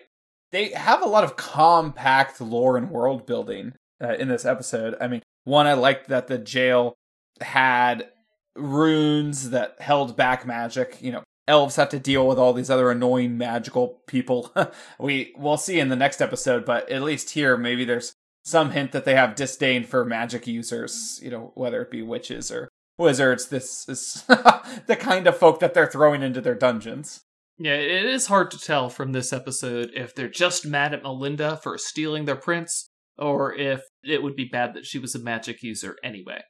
they 0.51 0.69
have 0.69 1.01
a 1.01 1.07
lot 1.07 1.25
of 1.25 1.35
compact 1.35 2.39
lore 2.39 2.77
and 2.77 2.89
world 2.89 3.25
building 3.25 3.73
uh, 4.01 4.13
in 4.13 4.29
this 4.29 4.45
episode. 4.45 4.95
I 5.01 5.09
mean, 5.09 5.21
one 5.43 5.67
I 5.67 5.73
liked 5.73 6.07
that 6.07 6.27
the 6.27 6.37
jail 6.37 6.95
had 7.41 8.07
runes 8.55 9.49
that 9.49 9.81
held 9.81 10.15
back 10.15 10.47
magic. 10.47 10.97
You 11.01 11.11
know, 11.11 11.23
elves 11.47 11.75
have 11.75 11.89
to 11.89 11.99
deal 11.99 12.27
with 12.27 12.37
all 12.37 12.53
these 12.53 12.69
other 12.69 12.91
annoying 12.91 13.37
magical 13.37 13.99
people. 14.07 14.53
we 14.99 15.33
we'll 15.37 15.57
see 15.57 15.79
in 15.79 15.89
the 15.89 15.95
next 15.95 16.21
episode, 16.21 16.65
but 16.65 16.89
at 16.89 17.03
least 17.03 17.31
here 17.31 17.57
maybe 17.57 17.85
there's 17.85 18.13
some 18.43 18.71
hint 18.71 18.91
that 18.91 19.05
they 19.05 19.15
have 19.15 19.35
disdain 19.35 19.83
for 19.83 20.05
magic 20.05 20.47
users, 20.47 21.19
you 21.23 21.31
know, 21.31 21.51
whether 21.55 21.81
it 21.81 21.91
be 21.91 22.01
witches 22.01 22.51
or 22.51 22.69
wizards. 22.97 23.47
This 23.47 23.87
is 23.89 24.23
the 24.27 24.97
kind 24.99 25.27
of 25.27 25.37
folk 25.37 25.59
that 25.59 25.73
they're 25.73 25.89
throwing 25.89 26.21
into 26.21 26.41
their 26.41 26.55
dungeons. 26.55 27.21
Yeah, 27.57 27.75
it 27.75 28.05
is 28.05 28.27
hard 28.27 28.51
to 28.51 28.59
tell 28.59 28.89
from 28.89 29.13
this 29.13 29.31
episode 29.31 29.91
if 29.93 30.13
they're 30.13 30.27
just 30.27 30.65
mad 30.65 30.93
at 30.93 31.03
Melinda 31.03 31.57
for 31.63 31.77
stealing 31.77 32.25
their 32.25 32.35
prince, 32.35 32.89
or 33.17 33.53
if 33.53 33.81
it 34.03 34.21
would 34.21 34.35
be 34.35 34.45
bad 34.45 34.73
that 34.73 34.85
she 34.85 34.99
was 34.99 35.15
a 35.15 35.19
magic 35.19 35.63
user 35.63 35.95
anyway. 36.03 36.41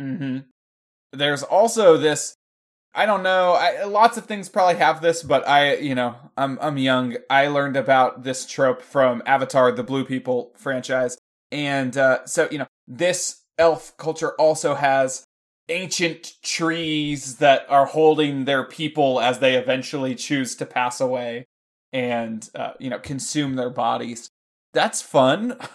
Mm-hmm. 0.00 0.38
There's 1.12 1.42
also 1.44 1.96
this. 1.96 2.34
I 2.94 3.06
don't 3.06 3.22
know. 3.22 3.52
I, 3.52 3.84
lots 3.84 4.16
of 4.16 4.26
things 4.26 4.48
probably 4.48 4.76
have 4.76 5.02
this, 5.02 5.22
but 5.22 5.46
I, 5.48 5.76
you 5.76 5.94
know, 5.94 6.14
I'm 6.36 6.58
I'm 6.60 6.78
young. 6.78 7.16
I 7.28 7.48
learned 7.48 7.76
about 7.76 8.22
this 8.22 8.46
trope 8.46 8.82
from 8.82 9.22
Avatar: 9.26 9.72
The 9.72 9.82
Blue 9.82 10.04
People 10.04 10.52
franchise, 10.56 11.18
and 11.50 11.96
uh, 11.96 12.24
so 12.26 12.48
you 12.50 12.58
know, 12.58 12.66
this 12.86 13.42
elf 13.58 13.96
culture 13.96 14.32
also 14.38 14.74
has 14.74 15.24
ancient 15.68 16.34
trees 16.42 17.36
that 17.36 17.66
are 17.68 17.86
holding 17.86 18.44
their 18.44 18.64
people 18.64 19.20
as 19.20 19.38
they 19.38 19.56
eventually 19.56 20.14
choose 20.14 20.54
to 20.56 20.66
pass 20.66 21.00
away 21.00 21.46
and 21.92 22.50
uh, 22.54 22.72
you 22.78 22.90
know 22.90 22.98
consume 22.98 23.54
their 23.54 23.70
bodies 23.70 24.28
that's 24.74 25.00
fun 25.00 25.56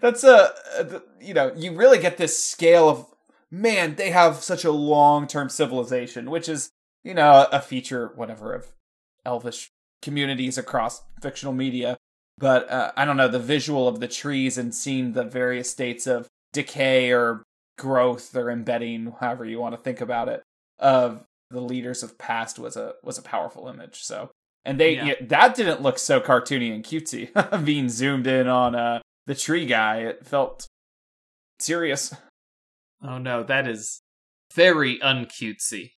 that's 0.00 0.22
a, 0.22 1.02
you 1.20 1.34
know 1.34 1.52
you 1.56 1.72
really 1.72 1.98
get 1.98 2.16
this 2.16 2.42
scale 2.42 2.88
of 2.88 3.06
man 3.52 3.94
they 3.94 4.10
have 4.10 4.36
such 4.36 4.64
a 4.64 4.72
long-term 4.72 5.48
civilization 5.48 6.30
which 6.30 6.48
is 6.48 6.70
you 7.04 7.14
know 7.14 7.46
a 7.52 7.60
feature 7.60 8.10
whatever 8.16 8.52
of 8.52 8.72
elvish 9.24 9.70
communities 10.00 10.58
across 10.58 11.02
fictional 11.20 11.52
media 11.52 11.96
but 12.38 12.68
uh, 12.68 12.90
i 12.96 13.04
don't 13.04 13.16
know 13.16 13.28
the 13.28 13.38
visual 13.38 13.86
of 13.86 14.00
the 14.00 14.08
trees 14.08 14.58
and 14.58 14.74
seeing 14.74 15.12
the 15.12 15.22
various 15.22 15.70
states 15.70 16.08
of 16.08 16.26
decay 16.52 17.12
or 17.12 17.44
growth 17.78 18.36
or 18.36 18.50
embedding, 18.50 19.14
however 19.18 19.44
you 19.44 19.58
want 19.58 19.74
to 19.74 19.80
think 19.80 20.00
about 20.00 20.28
it, 20.28 20.42
of 20.78 21.24
the 21.50 21.60
leaders 21.60 22.02
of 22.02 22.18
past 22.18 22.58
was 22.58 22.76
a 22.76 22.94
was 23.02 23.18
a 23.18 23.22
powerful 23.22 23.68
image. 23.68 24.02
So 24.02 24.30
and 24.64 24.78
they 24.78 24.94
yeah. 24.94 25.04
Yeah, 25.04 25.14
that 25.22 25.54
didn't 25.54 25.82
look 25.82 25.98
so 25.98 26.20
cartoony 26.20 26.74
and 26.74 26.84
cutesy. 26.84 27.64
Being 27.64 27.88
zoomed 27.88 28.26
in 28.26 28.46
on 28.46 28.74
uh 28.74 29.00
the 29.26 29.34
tree 29.34 29.66
guy, 29.66 29.98
it 29.98 30.26
felt 30.26 30.66
serious. 31.58 32.14
Oh 33.02 33.18
no, 33.18 33.42
that 33.42 33.66
is 33.66 34.02
very 34.54 34.98
uncutesy. 34.98 35.92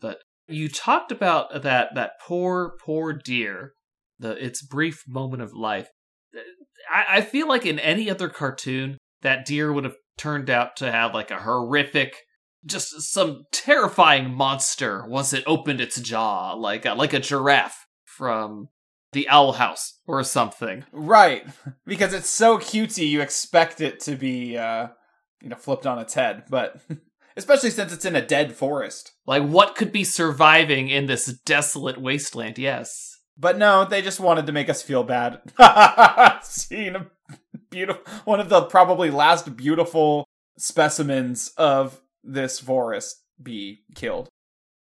But 0.00 0.18
you 0.48 0.68
talked 0.68 1.10
about 1.10 1.62
that 1.62 1.94
that 1.94 2.12
poor 2.26 2.76
poor 2.84 3.12
deer, 3.12 3.72
the 4.18 4.32
its 4.44 4.62
brief 4.62 5.02
moment 5.06 5.42
of 5.42 5.54
life. 5.54 5.88
I, 6.92 7.18
I 7.18 7.20
feel 7.22 7.48
like 7.48 7.64
in 7.66 7.78
any 7.78 8.10
other 8.10 8.28
cartoon, 8.28 8.98
that 9.22 9.44
deer 9.44 9.72
would 9.72 9.84
have 9.84 9.96
turned 10.16 10.48
out 10.48 10.76
to 10.76 10.92
have 10.92 11.14
like 11.14 11.30
a 11.30 11.40
horrific 11.40 12.14
just 12.66 13.02
some 13.12 13.44
terrifying 13.52 14.32
monster 14.32 15.04
once 15.06 15.32
it 15.32 15.44
opened 15.46 15.80
its 15.80 16.00
jaw 16.00 16.52
like 16.54 16.86
a, 16.86 16.94
like 16.94 17.12
a 17.12 17.20
giraffe 17.20 17.84
from 18.04 18.68
the 19.12 19.28
owl 19.28 19.52
house 19.52 19.98
or 20.06 20.22
something 20.22 20.84
right 20.92 21.46
because 21.86 22.14
it's 22.14 22.30
so 22.30 22.58
cutesy 22.58 23.08
you 23.08 23.20
expect 23.20 23.80
it 23.80 24.00
to 24.00 24.16
be 24.16 24.56
uh 24.56 24.86
you 25.44 25.50
know 25.50 25.56
flipped 25.56 25.86
on 25.86 25.98
its 25.98 26.14
head 26.14 26.44
but 26.48 26.80
especially 27.36 27.70
since 27.70 27.92
it's 27.92 28.04
in 28.04 28.16
a 28.16 28.26
dead 28.26 28.54
forest 28.54 29.12
like 29.26 29.42
what 29.44 29.76
could 29.76 29.92
be 29.92 30.04
surviving 30.04 30.88
in 30.88 31.06
this 31.06 31.26
desolate 31.44 32.00
wasteland 32.00 32.58
yes 32.58 33.18
but 33.38 33.56
no 33.56 33.84
they 33.84 34.02
just 34.02 34.20
wanted 34.20 34.46
to 34.46 34.52
make 34.52 34.68
us 34.68 34.82
feel 34.82 35.04
bad 35.04 35.40
seeing 36.42 36.96
a 36.96 37.06
beautiful 37.70 38.02
one 38.24 38.40
of 38.40 38.48
the 38.48 38.62
probably 38.62 39.10
last 39.10 39.56
beautiful 39.56 40.24
specimens 40.58 41.52
of 41.56 42.00
this 42.24 42.58
forest 42.58 43.22
be 43.40 43.84
killed 43.94 44.28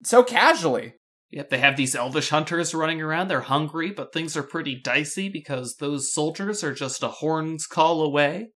so 0.05 0.23
casually. 0.23 0.95
Yep, 1.31 1.49
they 1.49 1.59
have 1.59 1.77
these 1.77 1.95
elvish 1.95 2.29
hunters 2.29 2.75
running 2.75 3.01
around. 3.01 3.29
They're 3.29 3.41
hungry, 3.41 3.91
but 3.91 4.13
things 4.13 4.37
are 4.37 4.43
pretty 4.43 4.75
dicey 4.75 5.31
because 5.31 5.77
those 5.77 6.13
soldiers 6.13 6.63
are 6.63 6.75
just 6.75 7.03
a 7.03 7.09
horn's 7.09 7.67
call 7.67 8.03
away. 8.03 8.51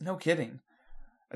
No 0.00 0.16
kidding. 0.16 0.60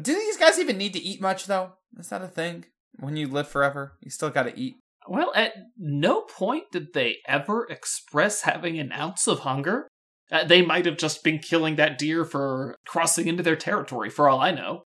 Do 0.01 0.15
these 0.15 0.37
guys 0.37 0.59
even 0.59 0.79
need 0.79 0.93
to 0.93 1.03
eat 1.03 1.21
much 1.21 1.47
though? 1.47 1.73
Is 1.99 2.09
that 2.09 2.23
a 2.23 2.29
thing? 2.29 2.67
When 2.99 3.17
you 3.17 3.29
live 3.29 3.49
forever, 3.49 3.97
you 4.01 4.11
still 4.11 4.31
got 4.31 4.45
to 4.45 4.59
eat. 4.59 4.77
Well, 5.09 5.33
at 5.35 5.53
no 5.79 6.23
point 6.23 6.65
did 6.73 6.93
they 6.93 7.19
ever 7.29 7.67
express 7.71 8.43
having 8.43 8.79
an 8.79 8.93
ounce 8.93 9.27
of 9.29 9.41
hunger. 9.41 9.89
Uh, 10.31 10.45
they 10.45 10.63
might 10.63 10.87
have 10.87 10.97
just 10.97 11.23
been 11.23 11.39
killing 11.39 11.77
that 11.77 11.99
deer 11.99 12.25
for 12.25 12.75
crossing 12.87 13.29
into 13.29 13.43
their 13.43 13.55
territory, 13.55 14.11
for 14.11 14.29
all 14.29 14.41
I 14.41 14.51
know. 14.51 14.83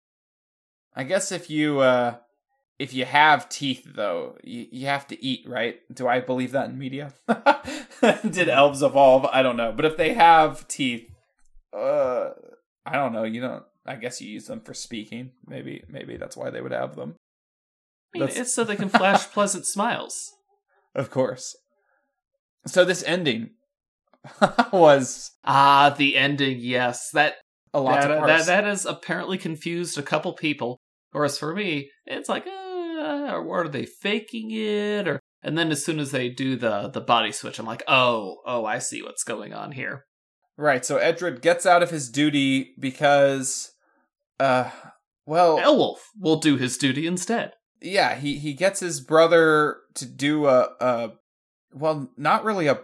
I 0.95 1.03
guess 1.03 1.33
if 1.33 1.51
you 1.51 1.81
uh, 1.81 2.17
if 2.79 2.93
you 2.93 3.05
have 3.05 3.49
teeth, 3.49 3.87
though, 3.95 4.37
you, 4.43 4.67
you 4.71 4.87
have 4.87 5.07
to 5.09 5.25
eat, 5.25 5.49
right? 5.49 5.77
Do 5.93 6.09
I 6.09 6.21
believe 6.21 6.53
that 6.53 6.69
in 6.69 6.79
media? 6.79 7.13
Did 8.03 8.49
elves 8.49 8.83
evolve? 8.83 9.25
I 9.27 9.43
don't 9.43 9.57
know, 9.57 9.73
but 9.73 9.85
if 9.85 9.97
they 9.97 10.15
have 10.15 10.67
teeth, 10.69 11.09
uh, 11.73 12.31
I 12.87 12.93
don't 12.93 13.13
know. 13.13 13.25
You 13.25 13.41
don't. 13.41 13.65
I 13.87 13.97
guess 13.97 14.21
you 14.21 14.31
use 14.31 14.47
them 14.47 14.61
for 14.61 14.75
speaking. 14.75 15.33
Maybe 15.47 15.85
maybe 15.89 16.17
that's 16.17 16.37
why 16.37 16.51
they 16.51 16.61
would 16.61 16.73
have 16.73 16.97
them. 16.97 17.17
I 18.15 18.19
mean, 18.19 18.29
it's 18.29 18.55
so 18.55 18.65
they 18.65 18.77
can 18.77 18.89
flash 18.89 19.27
pleasant 19.33 19.67
smiles. 19.67 20.33
Of 20.95 21.11
course. 21.11 21.57
So 22.67 22.85
this 22.85 23.03
ending 23.03 23.51
was 24.73 25.33
ah 25.45 25.95
the 25.97 26.17
ending. 26.17 26.59
Yes, 26.61 27.11
that 27.13 27.35
a 27.73 27.81
lot 27.81 28.03
that, 28.03 28.27
that 28.27 28.47
that 28.47 28.65
has 28.65 28.87
apparently 28.87 29.37
confused 29.37 29.99
a 29.99 30.03
couple 30.03 30.33
people. 30.33 30.79
Whereas 31.13 31.39
for 31.39 31.55
me, 31.55 31.91
it's 32.07 32.29
like, 32.29 32.47
uh, 32.47 33.35
or 33.37 33.65
are 33.65 33.69
they 33.69 33.87
faking 33.87 34.51
it? 34.51 35.07
Or 35.07 35.21
and 35.43 35.59
then 35.59 35.71
as 35.71 35.85
soon 35.85 36.01
as 36.01 36.11
they 36.11 36.29
do 36.29 36.57
the 36.57 36.89
the 36.89 37.01
body 37.01 37.33
switch, 37.33 37.59
I'm 37.59 37.67
like, 37.67 37.83
oh, 37.87 38.39
oh, 38.47 38.65
I 38.65 38.79
see 38.79 39.03
what's 39.03 39.25
going 39.25 39.53
on 39.53 39.73
here. 39.73 40.05
Right. 40.57 40.85
So 40.85 40.97
Edred 40.99 41.43
gets 41.43 41.67
out 41.67 41.83
of 41.83 41.91
his 41.91 42.09
duty 42.09 42.75
because, 42.79 43.73
uh, 44.41 44.71
well, 45.27 45.59
Elwolf 45.59 45.99
will 46.19 46.37
do 46.37 46.57
his 46.57 46.77
duty 46.77 47.07
instead. 47.07 47.53
Yeah, 47.81 48.15
he 48.15 48.39
he 48.39 48.55
gets 48.55 48.81
his 48.81 49.01
brother 49.01 49.79
to 49.95 50.07
do 50.07 50.47
a 50.47 50.71
a, 50.81 51.13
well, 51.73 52.11
not 52.17 52.45
really 52.45 52.67
a 52.67 52.81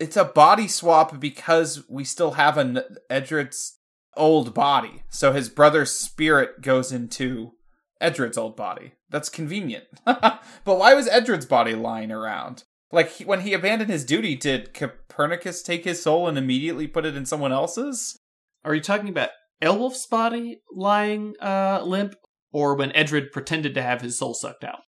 it's 0.00 0.16
a 0.16 0.24
body 0.24 0.68
swap 0.68 1.20
because 1.20 1.84
we 1.88 2.04
still 2.04 2.32
have 2.32 2.58
an 2.58 2.80
Edred's 3.08 3.78
old 4.16 4.54
body. 4.54 5.02
So 5.08 5.32
his 5.32 5.48
brother's 5.48 5.92
spirit 5.92 6.62
goes 6.62 6.92
into 6.92 7.52
Edred's 8.00 8.38
old 8.38 8.56
body. 8.56 8.92
That's 9.08 9.28
convenient. 9.28 9.84
but 10.04 10.40
why 10.64 10.94
was 10.94 11.08
Edred's 11.08 11.46
body 11.46 11.74
lying 11.74 12.10
around? 12.10 12.64
Like 12.92 13.10
he, 13.12 13.24
when 13.24 13.40
he 13.40 13.52
abandoned 13.52 13.90
his 13.90 14.04
duty, 14.04 14.36
did 14.36 14.74
Copernicus 14.74 15.62
take 15.62 15.84
his 15.84 16.02
soul 16.02 16.28
and 16.28 16.38
immediately 16.38 16.86
put 16.86 17.06
it 17.06 17.16
in 17.16 17.26
someone 17.26 17.52
else's? 17.52 18.18
Are 18.64 18.74
you 18.74 18.80
talking 18.80 19.08
about 19.08 19.30
Elwolf's 19.64 20.06
body 20.06 20.60
lying 20.72 21.34
uh, 21.40 21.82
limp, 21.84 22.14
or 22.52 22.74
when 22.76 22.92
Edred 22.92 23.32
pretended 23.32 23.74
to 23.74 23.82
have 23.82 24.02
his 24.02 24.18
soul 24.18 24.34
sucked 24.34 24.64
out? 24.64 24.80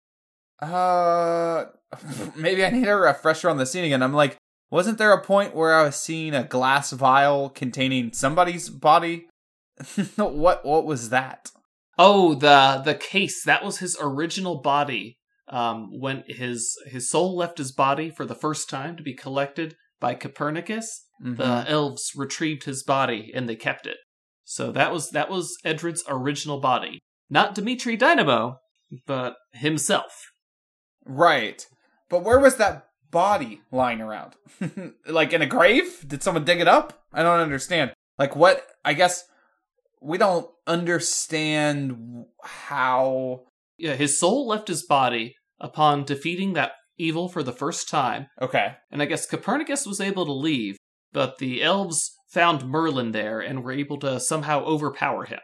Uh, 0.60 1.66
maybe 2.36 2.64
I 2.64 2.70
need 2.70 2.88
a 2.88 2.96
refresher 2.96 3.50
on 3.50 3.56
the 3.56 3.66
scene 3.66 3.84
again. 3.84 4.02
I'm 4.02 4.14
like, 4.14 4.36
wasn't 4.70 4.98
there 4.98 5.12
a 5.12 5.22
point 5.22 5.54
where 5.54 5.74
I 5.74 5.84
was 5.84 5.96
seeing 5.96 6.34
a 6.34 6.44
glass 6.44 6.92
vial 6.92 7.50
containing 7.50 8.12
somebody's 8.12 8.68
body? 8.68 9.26
what 10.16 10.64
what 10.64 10.86
was 10.86 11.10
that? 11.10 11.50
Oh, 11.98 12.34
the 12.34 12.82
the 12.84 12.94
case. 12.94 13.44
That 13.44 13.64
was 13.64 13.78
his 13.78 13.96
original 14.00 14.60
body. 14.60 15.18
Um, 15.48 15.90
when 16.00 16.24
his 16.26 16.76
his 16.86 17.08
soul 17.08 17.36
left 17.36 17.58
his 17.58 17.70
body 17.70 18.10
for 18.10 18.24
the 18.24 18.34
first 18.34 18.68
time 18.68 18.96
to 18.96 19.02
be 19.02 19.14
collected 19.14 19.76
by 20.00 20.14
Copernicus, 20.14 21.06
mm-hmm. 21.22 21.36
the 21.36 21.70
elves 21.70 22.12
retrieved 22.16 22.64
his 22.64 22.82
body 22.82 23.30
and 23.32 23.48
they 23.48 23.54
kept 23.54 23.86
it. 23.86 23.98
So 24.46 24.70
that 24.72 24.92
was 24.92 25.10
that 25.10 25.28
was 25.28 25.58
Edred's 25.64 26.04
original 26.08 26.60
body, 26.60 27.00
not 27.28 27.54
Dimitri 27.54 27.96
Dynamo, 27.96 28.60
but 29.04 29.34
himself. 29.52 30.30
Right. 31.04 31.66
But 32.08 32.22
where 32.22 32.38
was 32.38 32.56
that 32.56 32.86
body 33.10 33.62
lying 33.72 34.00
around? 34.00 34.34
like 35.06 35.32
in 35.32 35.42
a 35.42 35.46
grave? 35.46 36.04
Did 36.06 36.22
someone 36.22 36.44
dig 36.44 36.60
it 36.60 36.68
up? 36.68 37.04
I 37.12 37.24
don't 37.24 37.40
understand. 37.40 37.92
Like 38.18 38.36
what? 38.36 38.64
I 38.84 38.94
guess 38.94 39.24
we 40.00 40.16
don't 40.16 40.48
understand 40.64 42.26
how 42.44 43.42
yeah 43.78 43.94
his 43.94 44.18
soul 44.18 44.46
left 44.46 44.68
his 44.68 44.84
body 44.84 45.34
upon 45.60 46.04
defeating 46.04 46.52
that 46.52 46.72
evil 46.98 47.28
for 47.28 47.42
the 47.42 47.52
first 47.52 47.88
time. 47.88 48.28
Okay. 48.40 48.76
And 48.92 49.02
I 49.02 49.06
guess 49.06 49.26
Copernicus 49.26 49.86
was 49.86 50.00
able 50.00 50.24
to 50.24 50.32
leave, 50.32 50.76
but 51.12 51.38
the 51.38 51.62
elves 51.62 52.12
found 52.28 52.66
Merlin 52.66 53.12
there 53.12 53.40
and 53.40 53.62
were 53.64 53.72
able 53.72 53.98
to 54.00 54.20
somehow 54.20 54.64
overpower 54.64 55.24
him. 55.24 55.40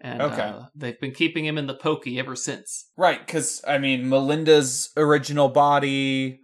And 0.00 0.20
Okay. 0.20 0.42
uh, 0.42 0.62
they've 0.74 0.98
been 0.98 1.12
keeping 1.12 1.44
him 1.44 1.56
in 1.58 1.66
the 1.68 1.74
pokey 1.74 2.18
ever 2.18 2.34
since. 2.34 2.90
Right, 2.96 3.24
because 3.24 3.62
I 3.66 3.78
mean, 3.78 4.08
Melinda's 4.08 4.90
original 4.96 5.48
body. 5.48 6.40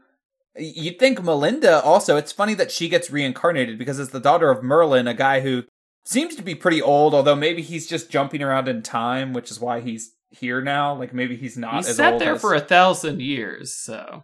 You'd 0.57 0.99
think 0.99 1.23
Melinda 1.23 1.83
also. 1.83 2.17
It's 2.17 2.33
funny 2.33 2.55
that 2.55 2.71
she 2.71 2.89
gets 2.89 3.11
reincarnated 3.11 3.79
because 3.79 3.99
as 3.99 4.11
the 4.11 4.21
daughter 4.21 4.51
of 4.51 4.63
Merlin, 4.63 5.07
a 5.09 5.15
guy 5.15 5.41
who 5.41 5.65
seems 6.05 6.37
to 6.37 6.43
be 6.43 6.55
pretty 6.55 6.81
old, 6.81 7.15
although 7.15 7.37
maybe 7.37 7.63
he's 7.63 7.87
just 7.89 8.11
jumping 8.11 8.43
around 8.43 8.69
in 8.69 8.83
time, 8.83 9.33
which 9.33 9.51
is 9.51 9.59
why 9.61 9.81
he's 9.81 10.13
here 10.31 10.61
now. 10.61 10.95
Like 10.95 11.13
maybe 11.15 11.37
he's 11.37 11.57
not 11.57 11.73
he 11.85 11.91
as 11.91 11.97
sat 11.97 12.19
there 12.19 12.35
as- 12.35 12.41
for 12.41 12.55
a 12.55 12.61
thousand 12.61 13.21
years, 13.23 13.75
so 13.75 14.23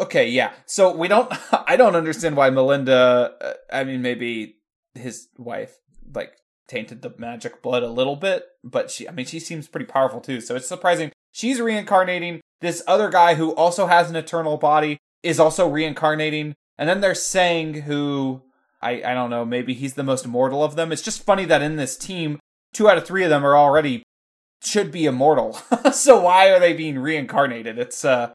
Okay, 0.00 0.30
yeah. 0.30 0.52
So 0.66 0.96
we 0.96 1.08
don't. 1.08 1.30
I 1.52 1.76
don't 1.76 1.94
understand 1.94 2.36
why 2.36 2.50
Melinda. 2.50 3.34
Uh, 3.40 3.52
I 3.72 3.84
mean, 3.84 4.02
maybe 4.02 4.56
his 4.94 5.28
wife 5.36 5.78
like 6.12 6.32
tainted 6.66 7.02
the 7.02 7.14
magic 7.18 7.62
blood 7.62 7.82
a 7.82 7.88
little 7.88 8.16
bit, 8.16 8.44
but 8.64 8.90
she. 8.90 9.08
I 9.08 9.12
mean, 9.12 9.26
she 9.26 9.38
seems 9.38 9.68
pretty 9.68 9.86
powerful 9.86 10.20
too. 10.20 10.40
So 10.40 10.56
it's 10.56 10.66
surprising 10.66 11.12
she's 11.32 11.60
reincarnating. 11.60 12.40
This 12.60 12.82
other 12.86 13.08
guy 13.08 13.34
who 13.34 13.54
also 13.54 13.86
has 13.86 14.10
an 14.10 14.16
eternal 14.16 14.56
body 14.56 14.98
is 15.22 15.38
also 15.38 15.68
reincarnating, 15.68 16.54
and 16.78 16.88
then 16.88 17.00
there's 17.00 17.22
Sang 17.22 17.74
who. 17.82 18.42
I, 18.82 19.02
I 19.04 19.12
don't 19.12 19.28
know, 19.28 19.44
maybe 19.44 19.74
he's 19.74 19.92
the 19.92 20.02
most 20.02 20.24
immortal 20.24 20.64
of 20.64 20.74
them. 20.74 20.90
It's 20.90 21.02
just 21.02 21.22
funny 21.22 21.44
that 21.44 21.60
in 21.60 21.76
this 21.76 21.98
team, 21.98 22.40
two 22.72 22.88
out 22.88 22.96
of 22.96 23.06
three 23.06 23.24
of 23.24 23.28
them 23.28 23.44
are 23.44 23.54
already 23.54 24.02
should 24.62 24.90
be 24.90 25.04
immortal. 25.04 25.52
so 25.92 26.22
why 26.22 26.48
are 26.48 26.58
they 26.58 26.72
being 26.72 26.98
reincarnated? 26.98 27.78
It's 27.78 28.06
uh 28.06 28.32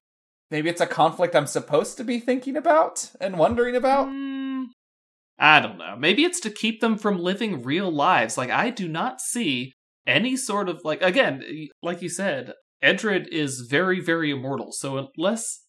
maybe 0.52 0.70
it's 0.70 0.82
a 0.82 0.88
conflict 0.88 1.36
I'm 1.36 1.48
supposed 1.48 1.98
to 1.98 2.04
be 2.04 2.20
thinking 2.20 2.56
about 2.58 3.12
and 3.20 3.38
wondering 3.38 3.76
about. 3.76 4.08
Mm, 4.08 4.66
I 5.38 5.60
don't 5.60 5.78
know. 5.78 5.96
Maybe 5.98 6.24
it's 6.24 6.40
to 6.42 6.50
keep 6.50 6.82
them 6.82 6.98
from 6.98 7.20
living 7.20 7.64
real 7.64 7.92
lives. 7.92 8.38
Like 8.38 8.50
I 8.50 8.70
do 8.70 8.88
not 8.88 9.22
see 9.22 9.74
any 10.08 10.36
sort 10.38 10.70
of 10.70 10.82
like 10.84 11.02
again, 11.02 11.44
like 11.82 12.02
you 12.02 12.10
said, 12.10 12.54
Edred 12.82 13.28
is 13.32 13.68
very, 13.70 14.00
very 14.00 14.32
immortal. 14.32 14.72
So 14.72 15.10
unless 15.18 15.62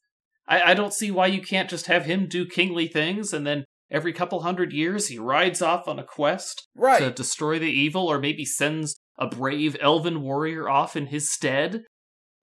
I, 0.47 0.73
I 0.73 0.75
don't 0.75 0.93
see 0.95 1.11
why 1.11 1.27
you 1.27 1.41
can't 1.41 1.71
just 1.71 1.87
have 1.87 2.05
him 2.05 2.27
do 2.29 2.47
kingly 2.47 2.87
things 2.87 3.33
and 3.33 3.47
then 3.47 3.65
every 3.91 4.13
couple 4.13 4.41
hundred 4.43 4.73
years 4.73 5.09
he 5.09 5.19
rides 5.19 5.63
off 5.63 5.89
on 5.89 5.99
a 5.99 6.05
quest 6.05 6.67
Right. 6.77 6.99
to 6.99 7.11
destroy 7.11 7.59
the 7.59 7.71
evil 7.71 8.07
or 8.07 8.19
maybe 8.19 8.45
sends 8.45 8.97
a 9.19 9.27
brave 9.27 9.77
elven 9.81 10.23
warrior 10.23 10.69
off 10.69 10.97
in 10.97 11.07
his 11.07 11.33
stead. 11.33 11.85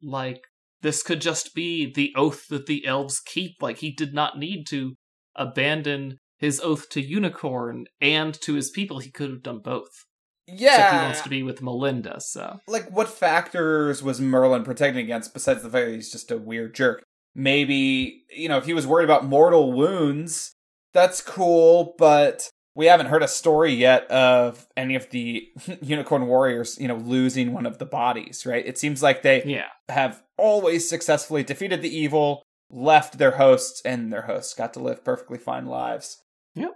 Like 0.02 0.42
this 0.84 1.02
could 1.02 1.22
just 1.22 1.56
be 1.56 1.92
the 1.92 2.14
oath 2.16 2.48
that 2.50 2.68
the 2.68 2.86
elves 2.86 3.20
keep. 3.20 3.56
Like 3.62 3.80
he 3.80 3.92
did 3.92 4.14
not 4.14 4.38
need 4.38 4.68
to 4.68 4.94
abandon 5.36 6.20
his 6.38 6.62
oath 6.62 6.90
to 6.90 7.02
Unicorn 7.02 7.86
and 8.00 8.40
to 8.42 8.54
his 8.54 8.70
people. 8.70 9.00
He 9.00 9.10
could 9.10 9.32
have 9.32 9.42
done 9.42 9.62
both. 9.64 10.06
yeah. 10.46 10.74
Except 10.76 10.94
he 10.94 11.00
wants 11.00 11.22
to 11.22 11.30
be 11.30 11.42
with 11.44 11.62
Melinda, 11.64 12.20
so 12.20 12.60
like 12.68 12.92
what 12.92 13.08
factors 13.10 14.04
was 14.04 14.22
Merlin 14.22 14.64
protecting 14.64 15.04
against 15.04 15.34
besides 15.34 15.64
the 15.64 15.70
fact 15.70 15.88
that 15.88 15.96
he's 15.96 16.12
just 16.12 16.30
a 16.32 16.38
weird 16.38 16.76
jerk? 16.76 17.02
Maybe, 17.34 18.26
you 18.30 18.48
know, 18.48 18.58
if 18.58 18.66
he 18.66 18.76
was 18.76 18.86
worried 18.86 19.06
about 19.06 19.26
mortal 19.26 19.74
wounds, 19.74 20.54
that's 20.94 21.22
cool, 21.22 21.96
but 21.98 22.50
we 22.76 22.88
haven't 22.88 23.08
heard 23.08 23.24
a 23.24 23.28
story 23.28 23.74
yet 23.74 24.10
of 24.10 24.68
any 24.76 24.96
of 24.96 25.10
the 25.12 25.48
unicorn 25.82 26.26
warriors, 26.28 26.78
you 26.80 26.88
know, 26.88 26.96
losing 26.96 27.54
one 27.54 27.66
of 27.66 27.78
the 27.78 27.86
bodies, 27.86 28.46
right? 28.46 28.66
It 28.66 28.78
seems 28.78 29.04
like 29.04 29.22
they 29.22 29.44
yeah. 29.44 29.68
have 29.90 30.24
always 30.38 30.90
successfully 30.90 31.44
defeated 31.44 31.82
the 31.82 31.96
evil, 31.96 32.44
left 32.70 33.18
their 33.18 33.32
hosts, 33.32 33.82
and 33.86 34.12
their 34.12 34.24
hosts 34.24 34.54
got 34.54 34.74
to 34.74 34.80
live 34.80 35.04
perfectly 35.04 35.38
fine 35.38 35.66
lives. 35.66 36.22
Yep. 36.56 36.72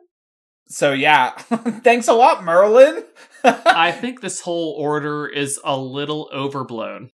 So 0.67 0.93
yeah, 0.93 1.31
thanks 1.83 2.07
a 2.07 2.13
lot, 2.13 2.43
Merlin. 2.43 3.03
I 3.43 3.91
think 3.91 4.21
this 4.21 4.41
whole 4.41 4.75
order 4.77 5.27
is 5.27 5.59
a 5.63 5.77
little 5.77 6.29
overblown. 6.33 7.09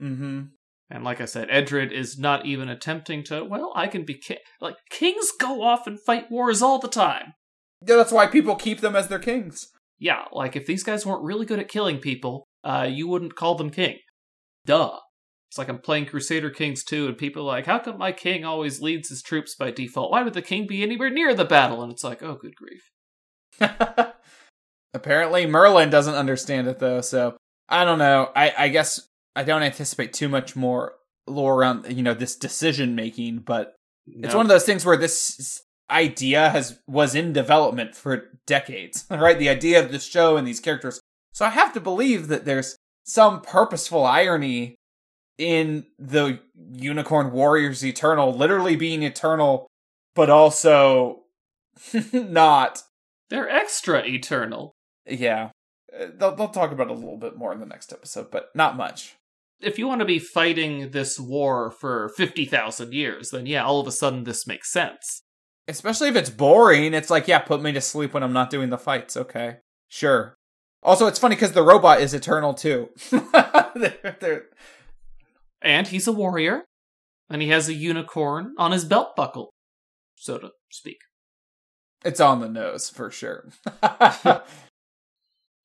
mm-hmm. 0.00 0.40
And 0.90 1.04
like 1.04 1.20
I 1.20 1.26
said, 1.26 1.48
Edred 1.50 1.92
is 1.92 2.18
not 2.18 2.46
even 2.46 2.70
attempting 2.70 3.22
to, 3.24 3.44
well, 3.44 3.72
I 3.76 3.88
can 3.88 4.04
be 4.04 4.14
king. 4.14 4.38
Like, 4.58 4.76
kings 4.88 5.30
go 5.38 5.62
off 5.62 5.86
and 5.86 6.00
fight 6.00 6.30
wars 6.30 6.62
all 6.62 6.78
the 6.78 6.88
time. 6.88 7.34
Yeah, 7.86 7.96
that's 7.96 8.12
why 8.12 8.26
people 8.26 8.56
keep 8.56 8.80
them 8.80 8.96
as 8.96 9.08
their 9.08 9.18
kings. 9.18 9.68
Yeah, 9.98 10.24
like 10.32 10.56
if 10.56 10.66
these 10.66 10.84
guys 10.84 11.04
weren't 11.04 11.24
really 11.24 11.46
good 11.46 11.58
at 11.58 11.68
killing 11.68 11.98
people, 11.98 12.44
uh, 12.64 12.88
you 12.90 13.08
wouldn't 13.08 13.36
call 13.36 13.54
them 13.54 13.70
king. 13.70 13.98
Duh. 14.64 14.98
It's 15.50 15.56
like 15.56 15.68
I'm 15.68 15.78
playing 15.78 16.06
Crusader 16.06 16.50
Kings 16.50 16.84
2, 16.84 17.06
and 17.06 17.16
people 17.16 17.42
are 17.42 17.46
like, 17.46 17.64
how 17.64 17.78
come 17.78 17.96
my 17.96 18.12
king 18.12 18.44
always 18.44 18.82
leads 18.82 19.08
his 19.08 19.22
troops 19.22 19.54
by 19.54 19.70
default? 19.70 20.10
Why 20.10 20.22
would 20.22 20.34
the 20.34 20.42
king 20.42 20.66
be 20.66 20.82
anywhere 20.82 21.08
near 21.08 21.34
the 21.34 21.46
battle? 21.46 21.82
And 21.82 21.90
it's 21.90 22.04
like, 22.04 22.22
oh, 22.22 22.38
good 22.38 22.54
grief. 22.54 22.90
Apparently, 24.94 25.46
Merlin 25.46 25.90
doesn't 25.90 26.14
understand 26.14 26.66
it 26.66 26.78
though. 26.78 27.00
So 27.00 27.36
I 27.68 27.84
don't 27.84 27.98
know. 27.98 28.30
I 28.34 28.52
I 28.56 28.68
guess 28.68 29.08
I 29.36 29.44
don't 29.44 29.62
anticipate 29.62 30.12
too 30.12 30.28
much 30.28 30.56
more 30.56 30.94
lore 31.26 31.56
around 31.56 31.86
you 31.94 32.02
know 32.02 32.14
this 32.14 32.36
decision 32.36 32.94
making, 32.94 33.40
but 33.40 33.74
it's 34.06 34.34
one 34.34 34.46
of 34.46 34.50
those 34.50 34.64
things 34.64 34.84
where 34.86 34.96
this 34.96 35.62
idea 35.90 36.50
has 36.50 36.78
was 36.86 37.14
in 37.14 37.32
development 37.32 37.94
for 37.94 38.30
decades, 38.46 39.06
right? 39.10 39.38
The 39.38 39.48
idea 39.48 39.82
of 39.82 39.92
this 39.92 40.04
show 40.04 40.36
and 40.36 40.46
these 40.46 40.60
characters. 40.60 41.00
So 41.32 41.44
I 41.44 41.50
have 41.50 41.72
to 41.74 41.80
believe 41.80 42.28
that 42.28 42.44
there's 42.44 42.76
some 43.04 43.40
purposeful 43.40 44.04
irony 44.04 44.74
in 45.38 45.86
the 45.98 46.40
Unicorn 46.72 47.30
Warriors 47.30 47.84
Eternal 47.84 48.34
literally 48.34 48.76
being 48.76 49.02
eternal, 49.02 49.66
but 50.14 50.28
also 50.28 51.20
not. 52.12 52.82
They're 53.30 53.48
extra 53.48 54.04
eternal. 54.04 54.72
Yeah. 55.06 55.50
Uh, 55.98 56.06
They'll, 56.16 56.34
they'll 56.34 56.48
talk 56.48 56.72
about 56.72 56.88
it 56.88 56.92
a 56.92 56.94
little 56.94 57.18
bit 57.18 57.36
more 57.36 57.52
in 57.52 57.60
the 57.60 57.66
next 57.66 57.92
episode, 57.92 58.30
but 58.30 58.48
not 58.54 58.76
much. 58.76 59.14
If 59.60 59.78
you 59.78 59.86
want 59.86 60.00
to 60.00 60.04
be 60.04 60.18
fighting 60.18 60.90
this 60.90 61.18
war 61.18 61.70
for 61.70 62.10
50,000 62.16 62.92
years, 62.92 63.30
then 63.30 63.46
yeah, 63.46 63.64
all 63.64 63.80
of 63.80 63.86
a 63.86 63.92
sudden 63.92 64.24
this 64.24 64.46
makes 64.46 64.72
sense. 64.72 65.22
Especially 65.68 66.08
if 66.08 66.16
it's 66.16 66.30
boring. 66.30 66.94
It's 66.94 67.10
like, 67.10 67.28
yeah, 67.28 67.38
put 67.40 67.62
me 67.62 67.72
to 67.72 67.80
sleep 67.80 68.14
when 68.14 68.22
I'm 68.22 68.32
not 68.32 68.50
doing 68.50 68.70
the 68.70 68.78
fights. 68.78 69.16
Okay. 69.16 69.58
Sure. 69.88 70.34
Also, 70.82 71.06
it's 71.06 71.18
funny 71.18 71.34
because 71.36 71.52
the 71.52 71.62
robot 71.62 72.00
is 72.00 72.14
eternal 72.14 72.54
too. 72.54 72.88
They're- 73.10 74.16
they're- 74.20 74.46
And 75.60 75.86
he's 75.88 76.06
a 76.08 76.12
warrior, 76.12 76.64
and 77.28 77.42
he 77.42 77.48
has 77.48 77.68
a 77.68 77.74
unicorn 77.74 78.54
on 78.58 78.72
his 78.72 78.84
belt 78.84 79.14
buckle, 79.16 79.50
so 80.16 80.38
to 80.38 80.50
speak. 80.70 80.98
it's 82.04 82.20
on 82.20 82.40
the 82.40 82.48
nose 82.48 82.88
for 82.90 83.10
sure. 83.10 83.48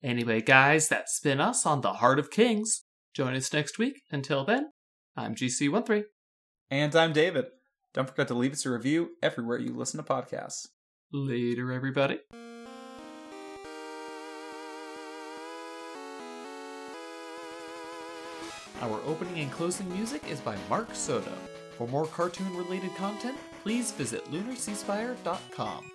Anyway, 0.02 0.42
guys, 0.42 0.86
that's 0.88 1.18
been 1.20 1.40
us 1.40 1.64
on 1.64 1.80
The 1.80 1.94
Heart 1.94 2.18
of 2.18 2.30
Kings. 2.30 2.82
Join 3.14 3.34
us 3.34 3.50
next 3.54 3.78
week. 3.78 4.02
Until 4.10 4.44
then, 4.44 4.66
I'm 5.16 5.34
GC13. 5.34 6.02
and 6.70 6.94
I'm 6.94 7.14
David. 7.14 7.46
Don't 7.94 8.08
forget 8.08 8.26
to 8.28 8.34
leave 8.34 8.52
us 8.52 8.66
a 8.66 8.70
review 8.70 9.12
everywhere 9.22 9.56
you 9.56 9.72
listen 9.72 10.02
to 10.02 10.12
podcasts. 10.12 10.66
Later, 11.12 11.70
everybody. 11.70 12.18
Our 18.82 19.00
opening 19.06 19.38
and 19.38 19.52
closing 19.52 19.88
music 19.92 20.28
is 20.28 20.40
by 20.40 20.56
Mark 20.68 20.88
Soto. 20.92 21.32
For 21.78 21.86
more 21.86 22.06
cartoon 22.06 22.56
related 22.56 22.94
content, 22.96 23.38
please 23.62 23.92
visit 23.92 24.24
lunarseaspire.com. 24.32 25.90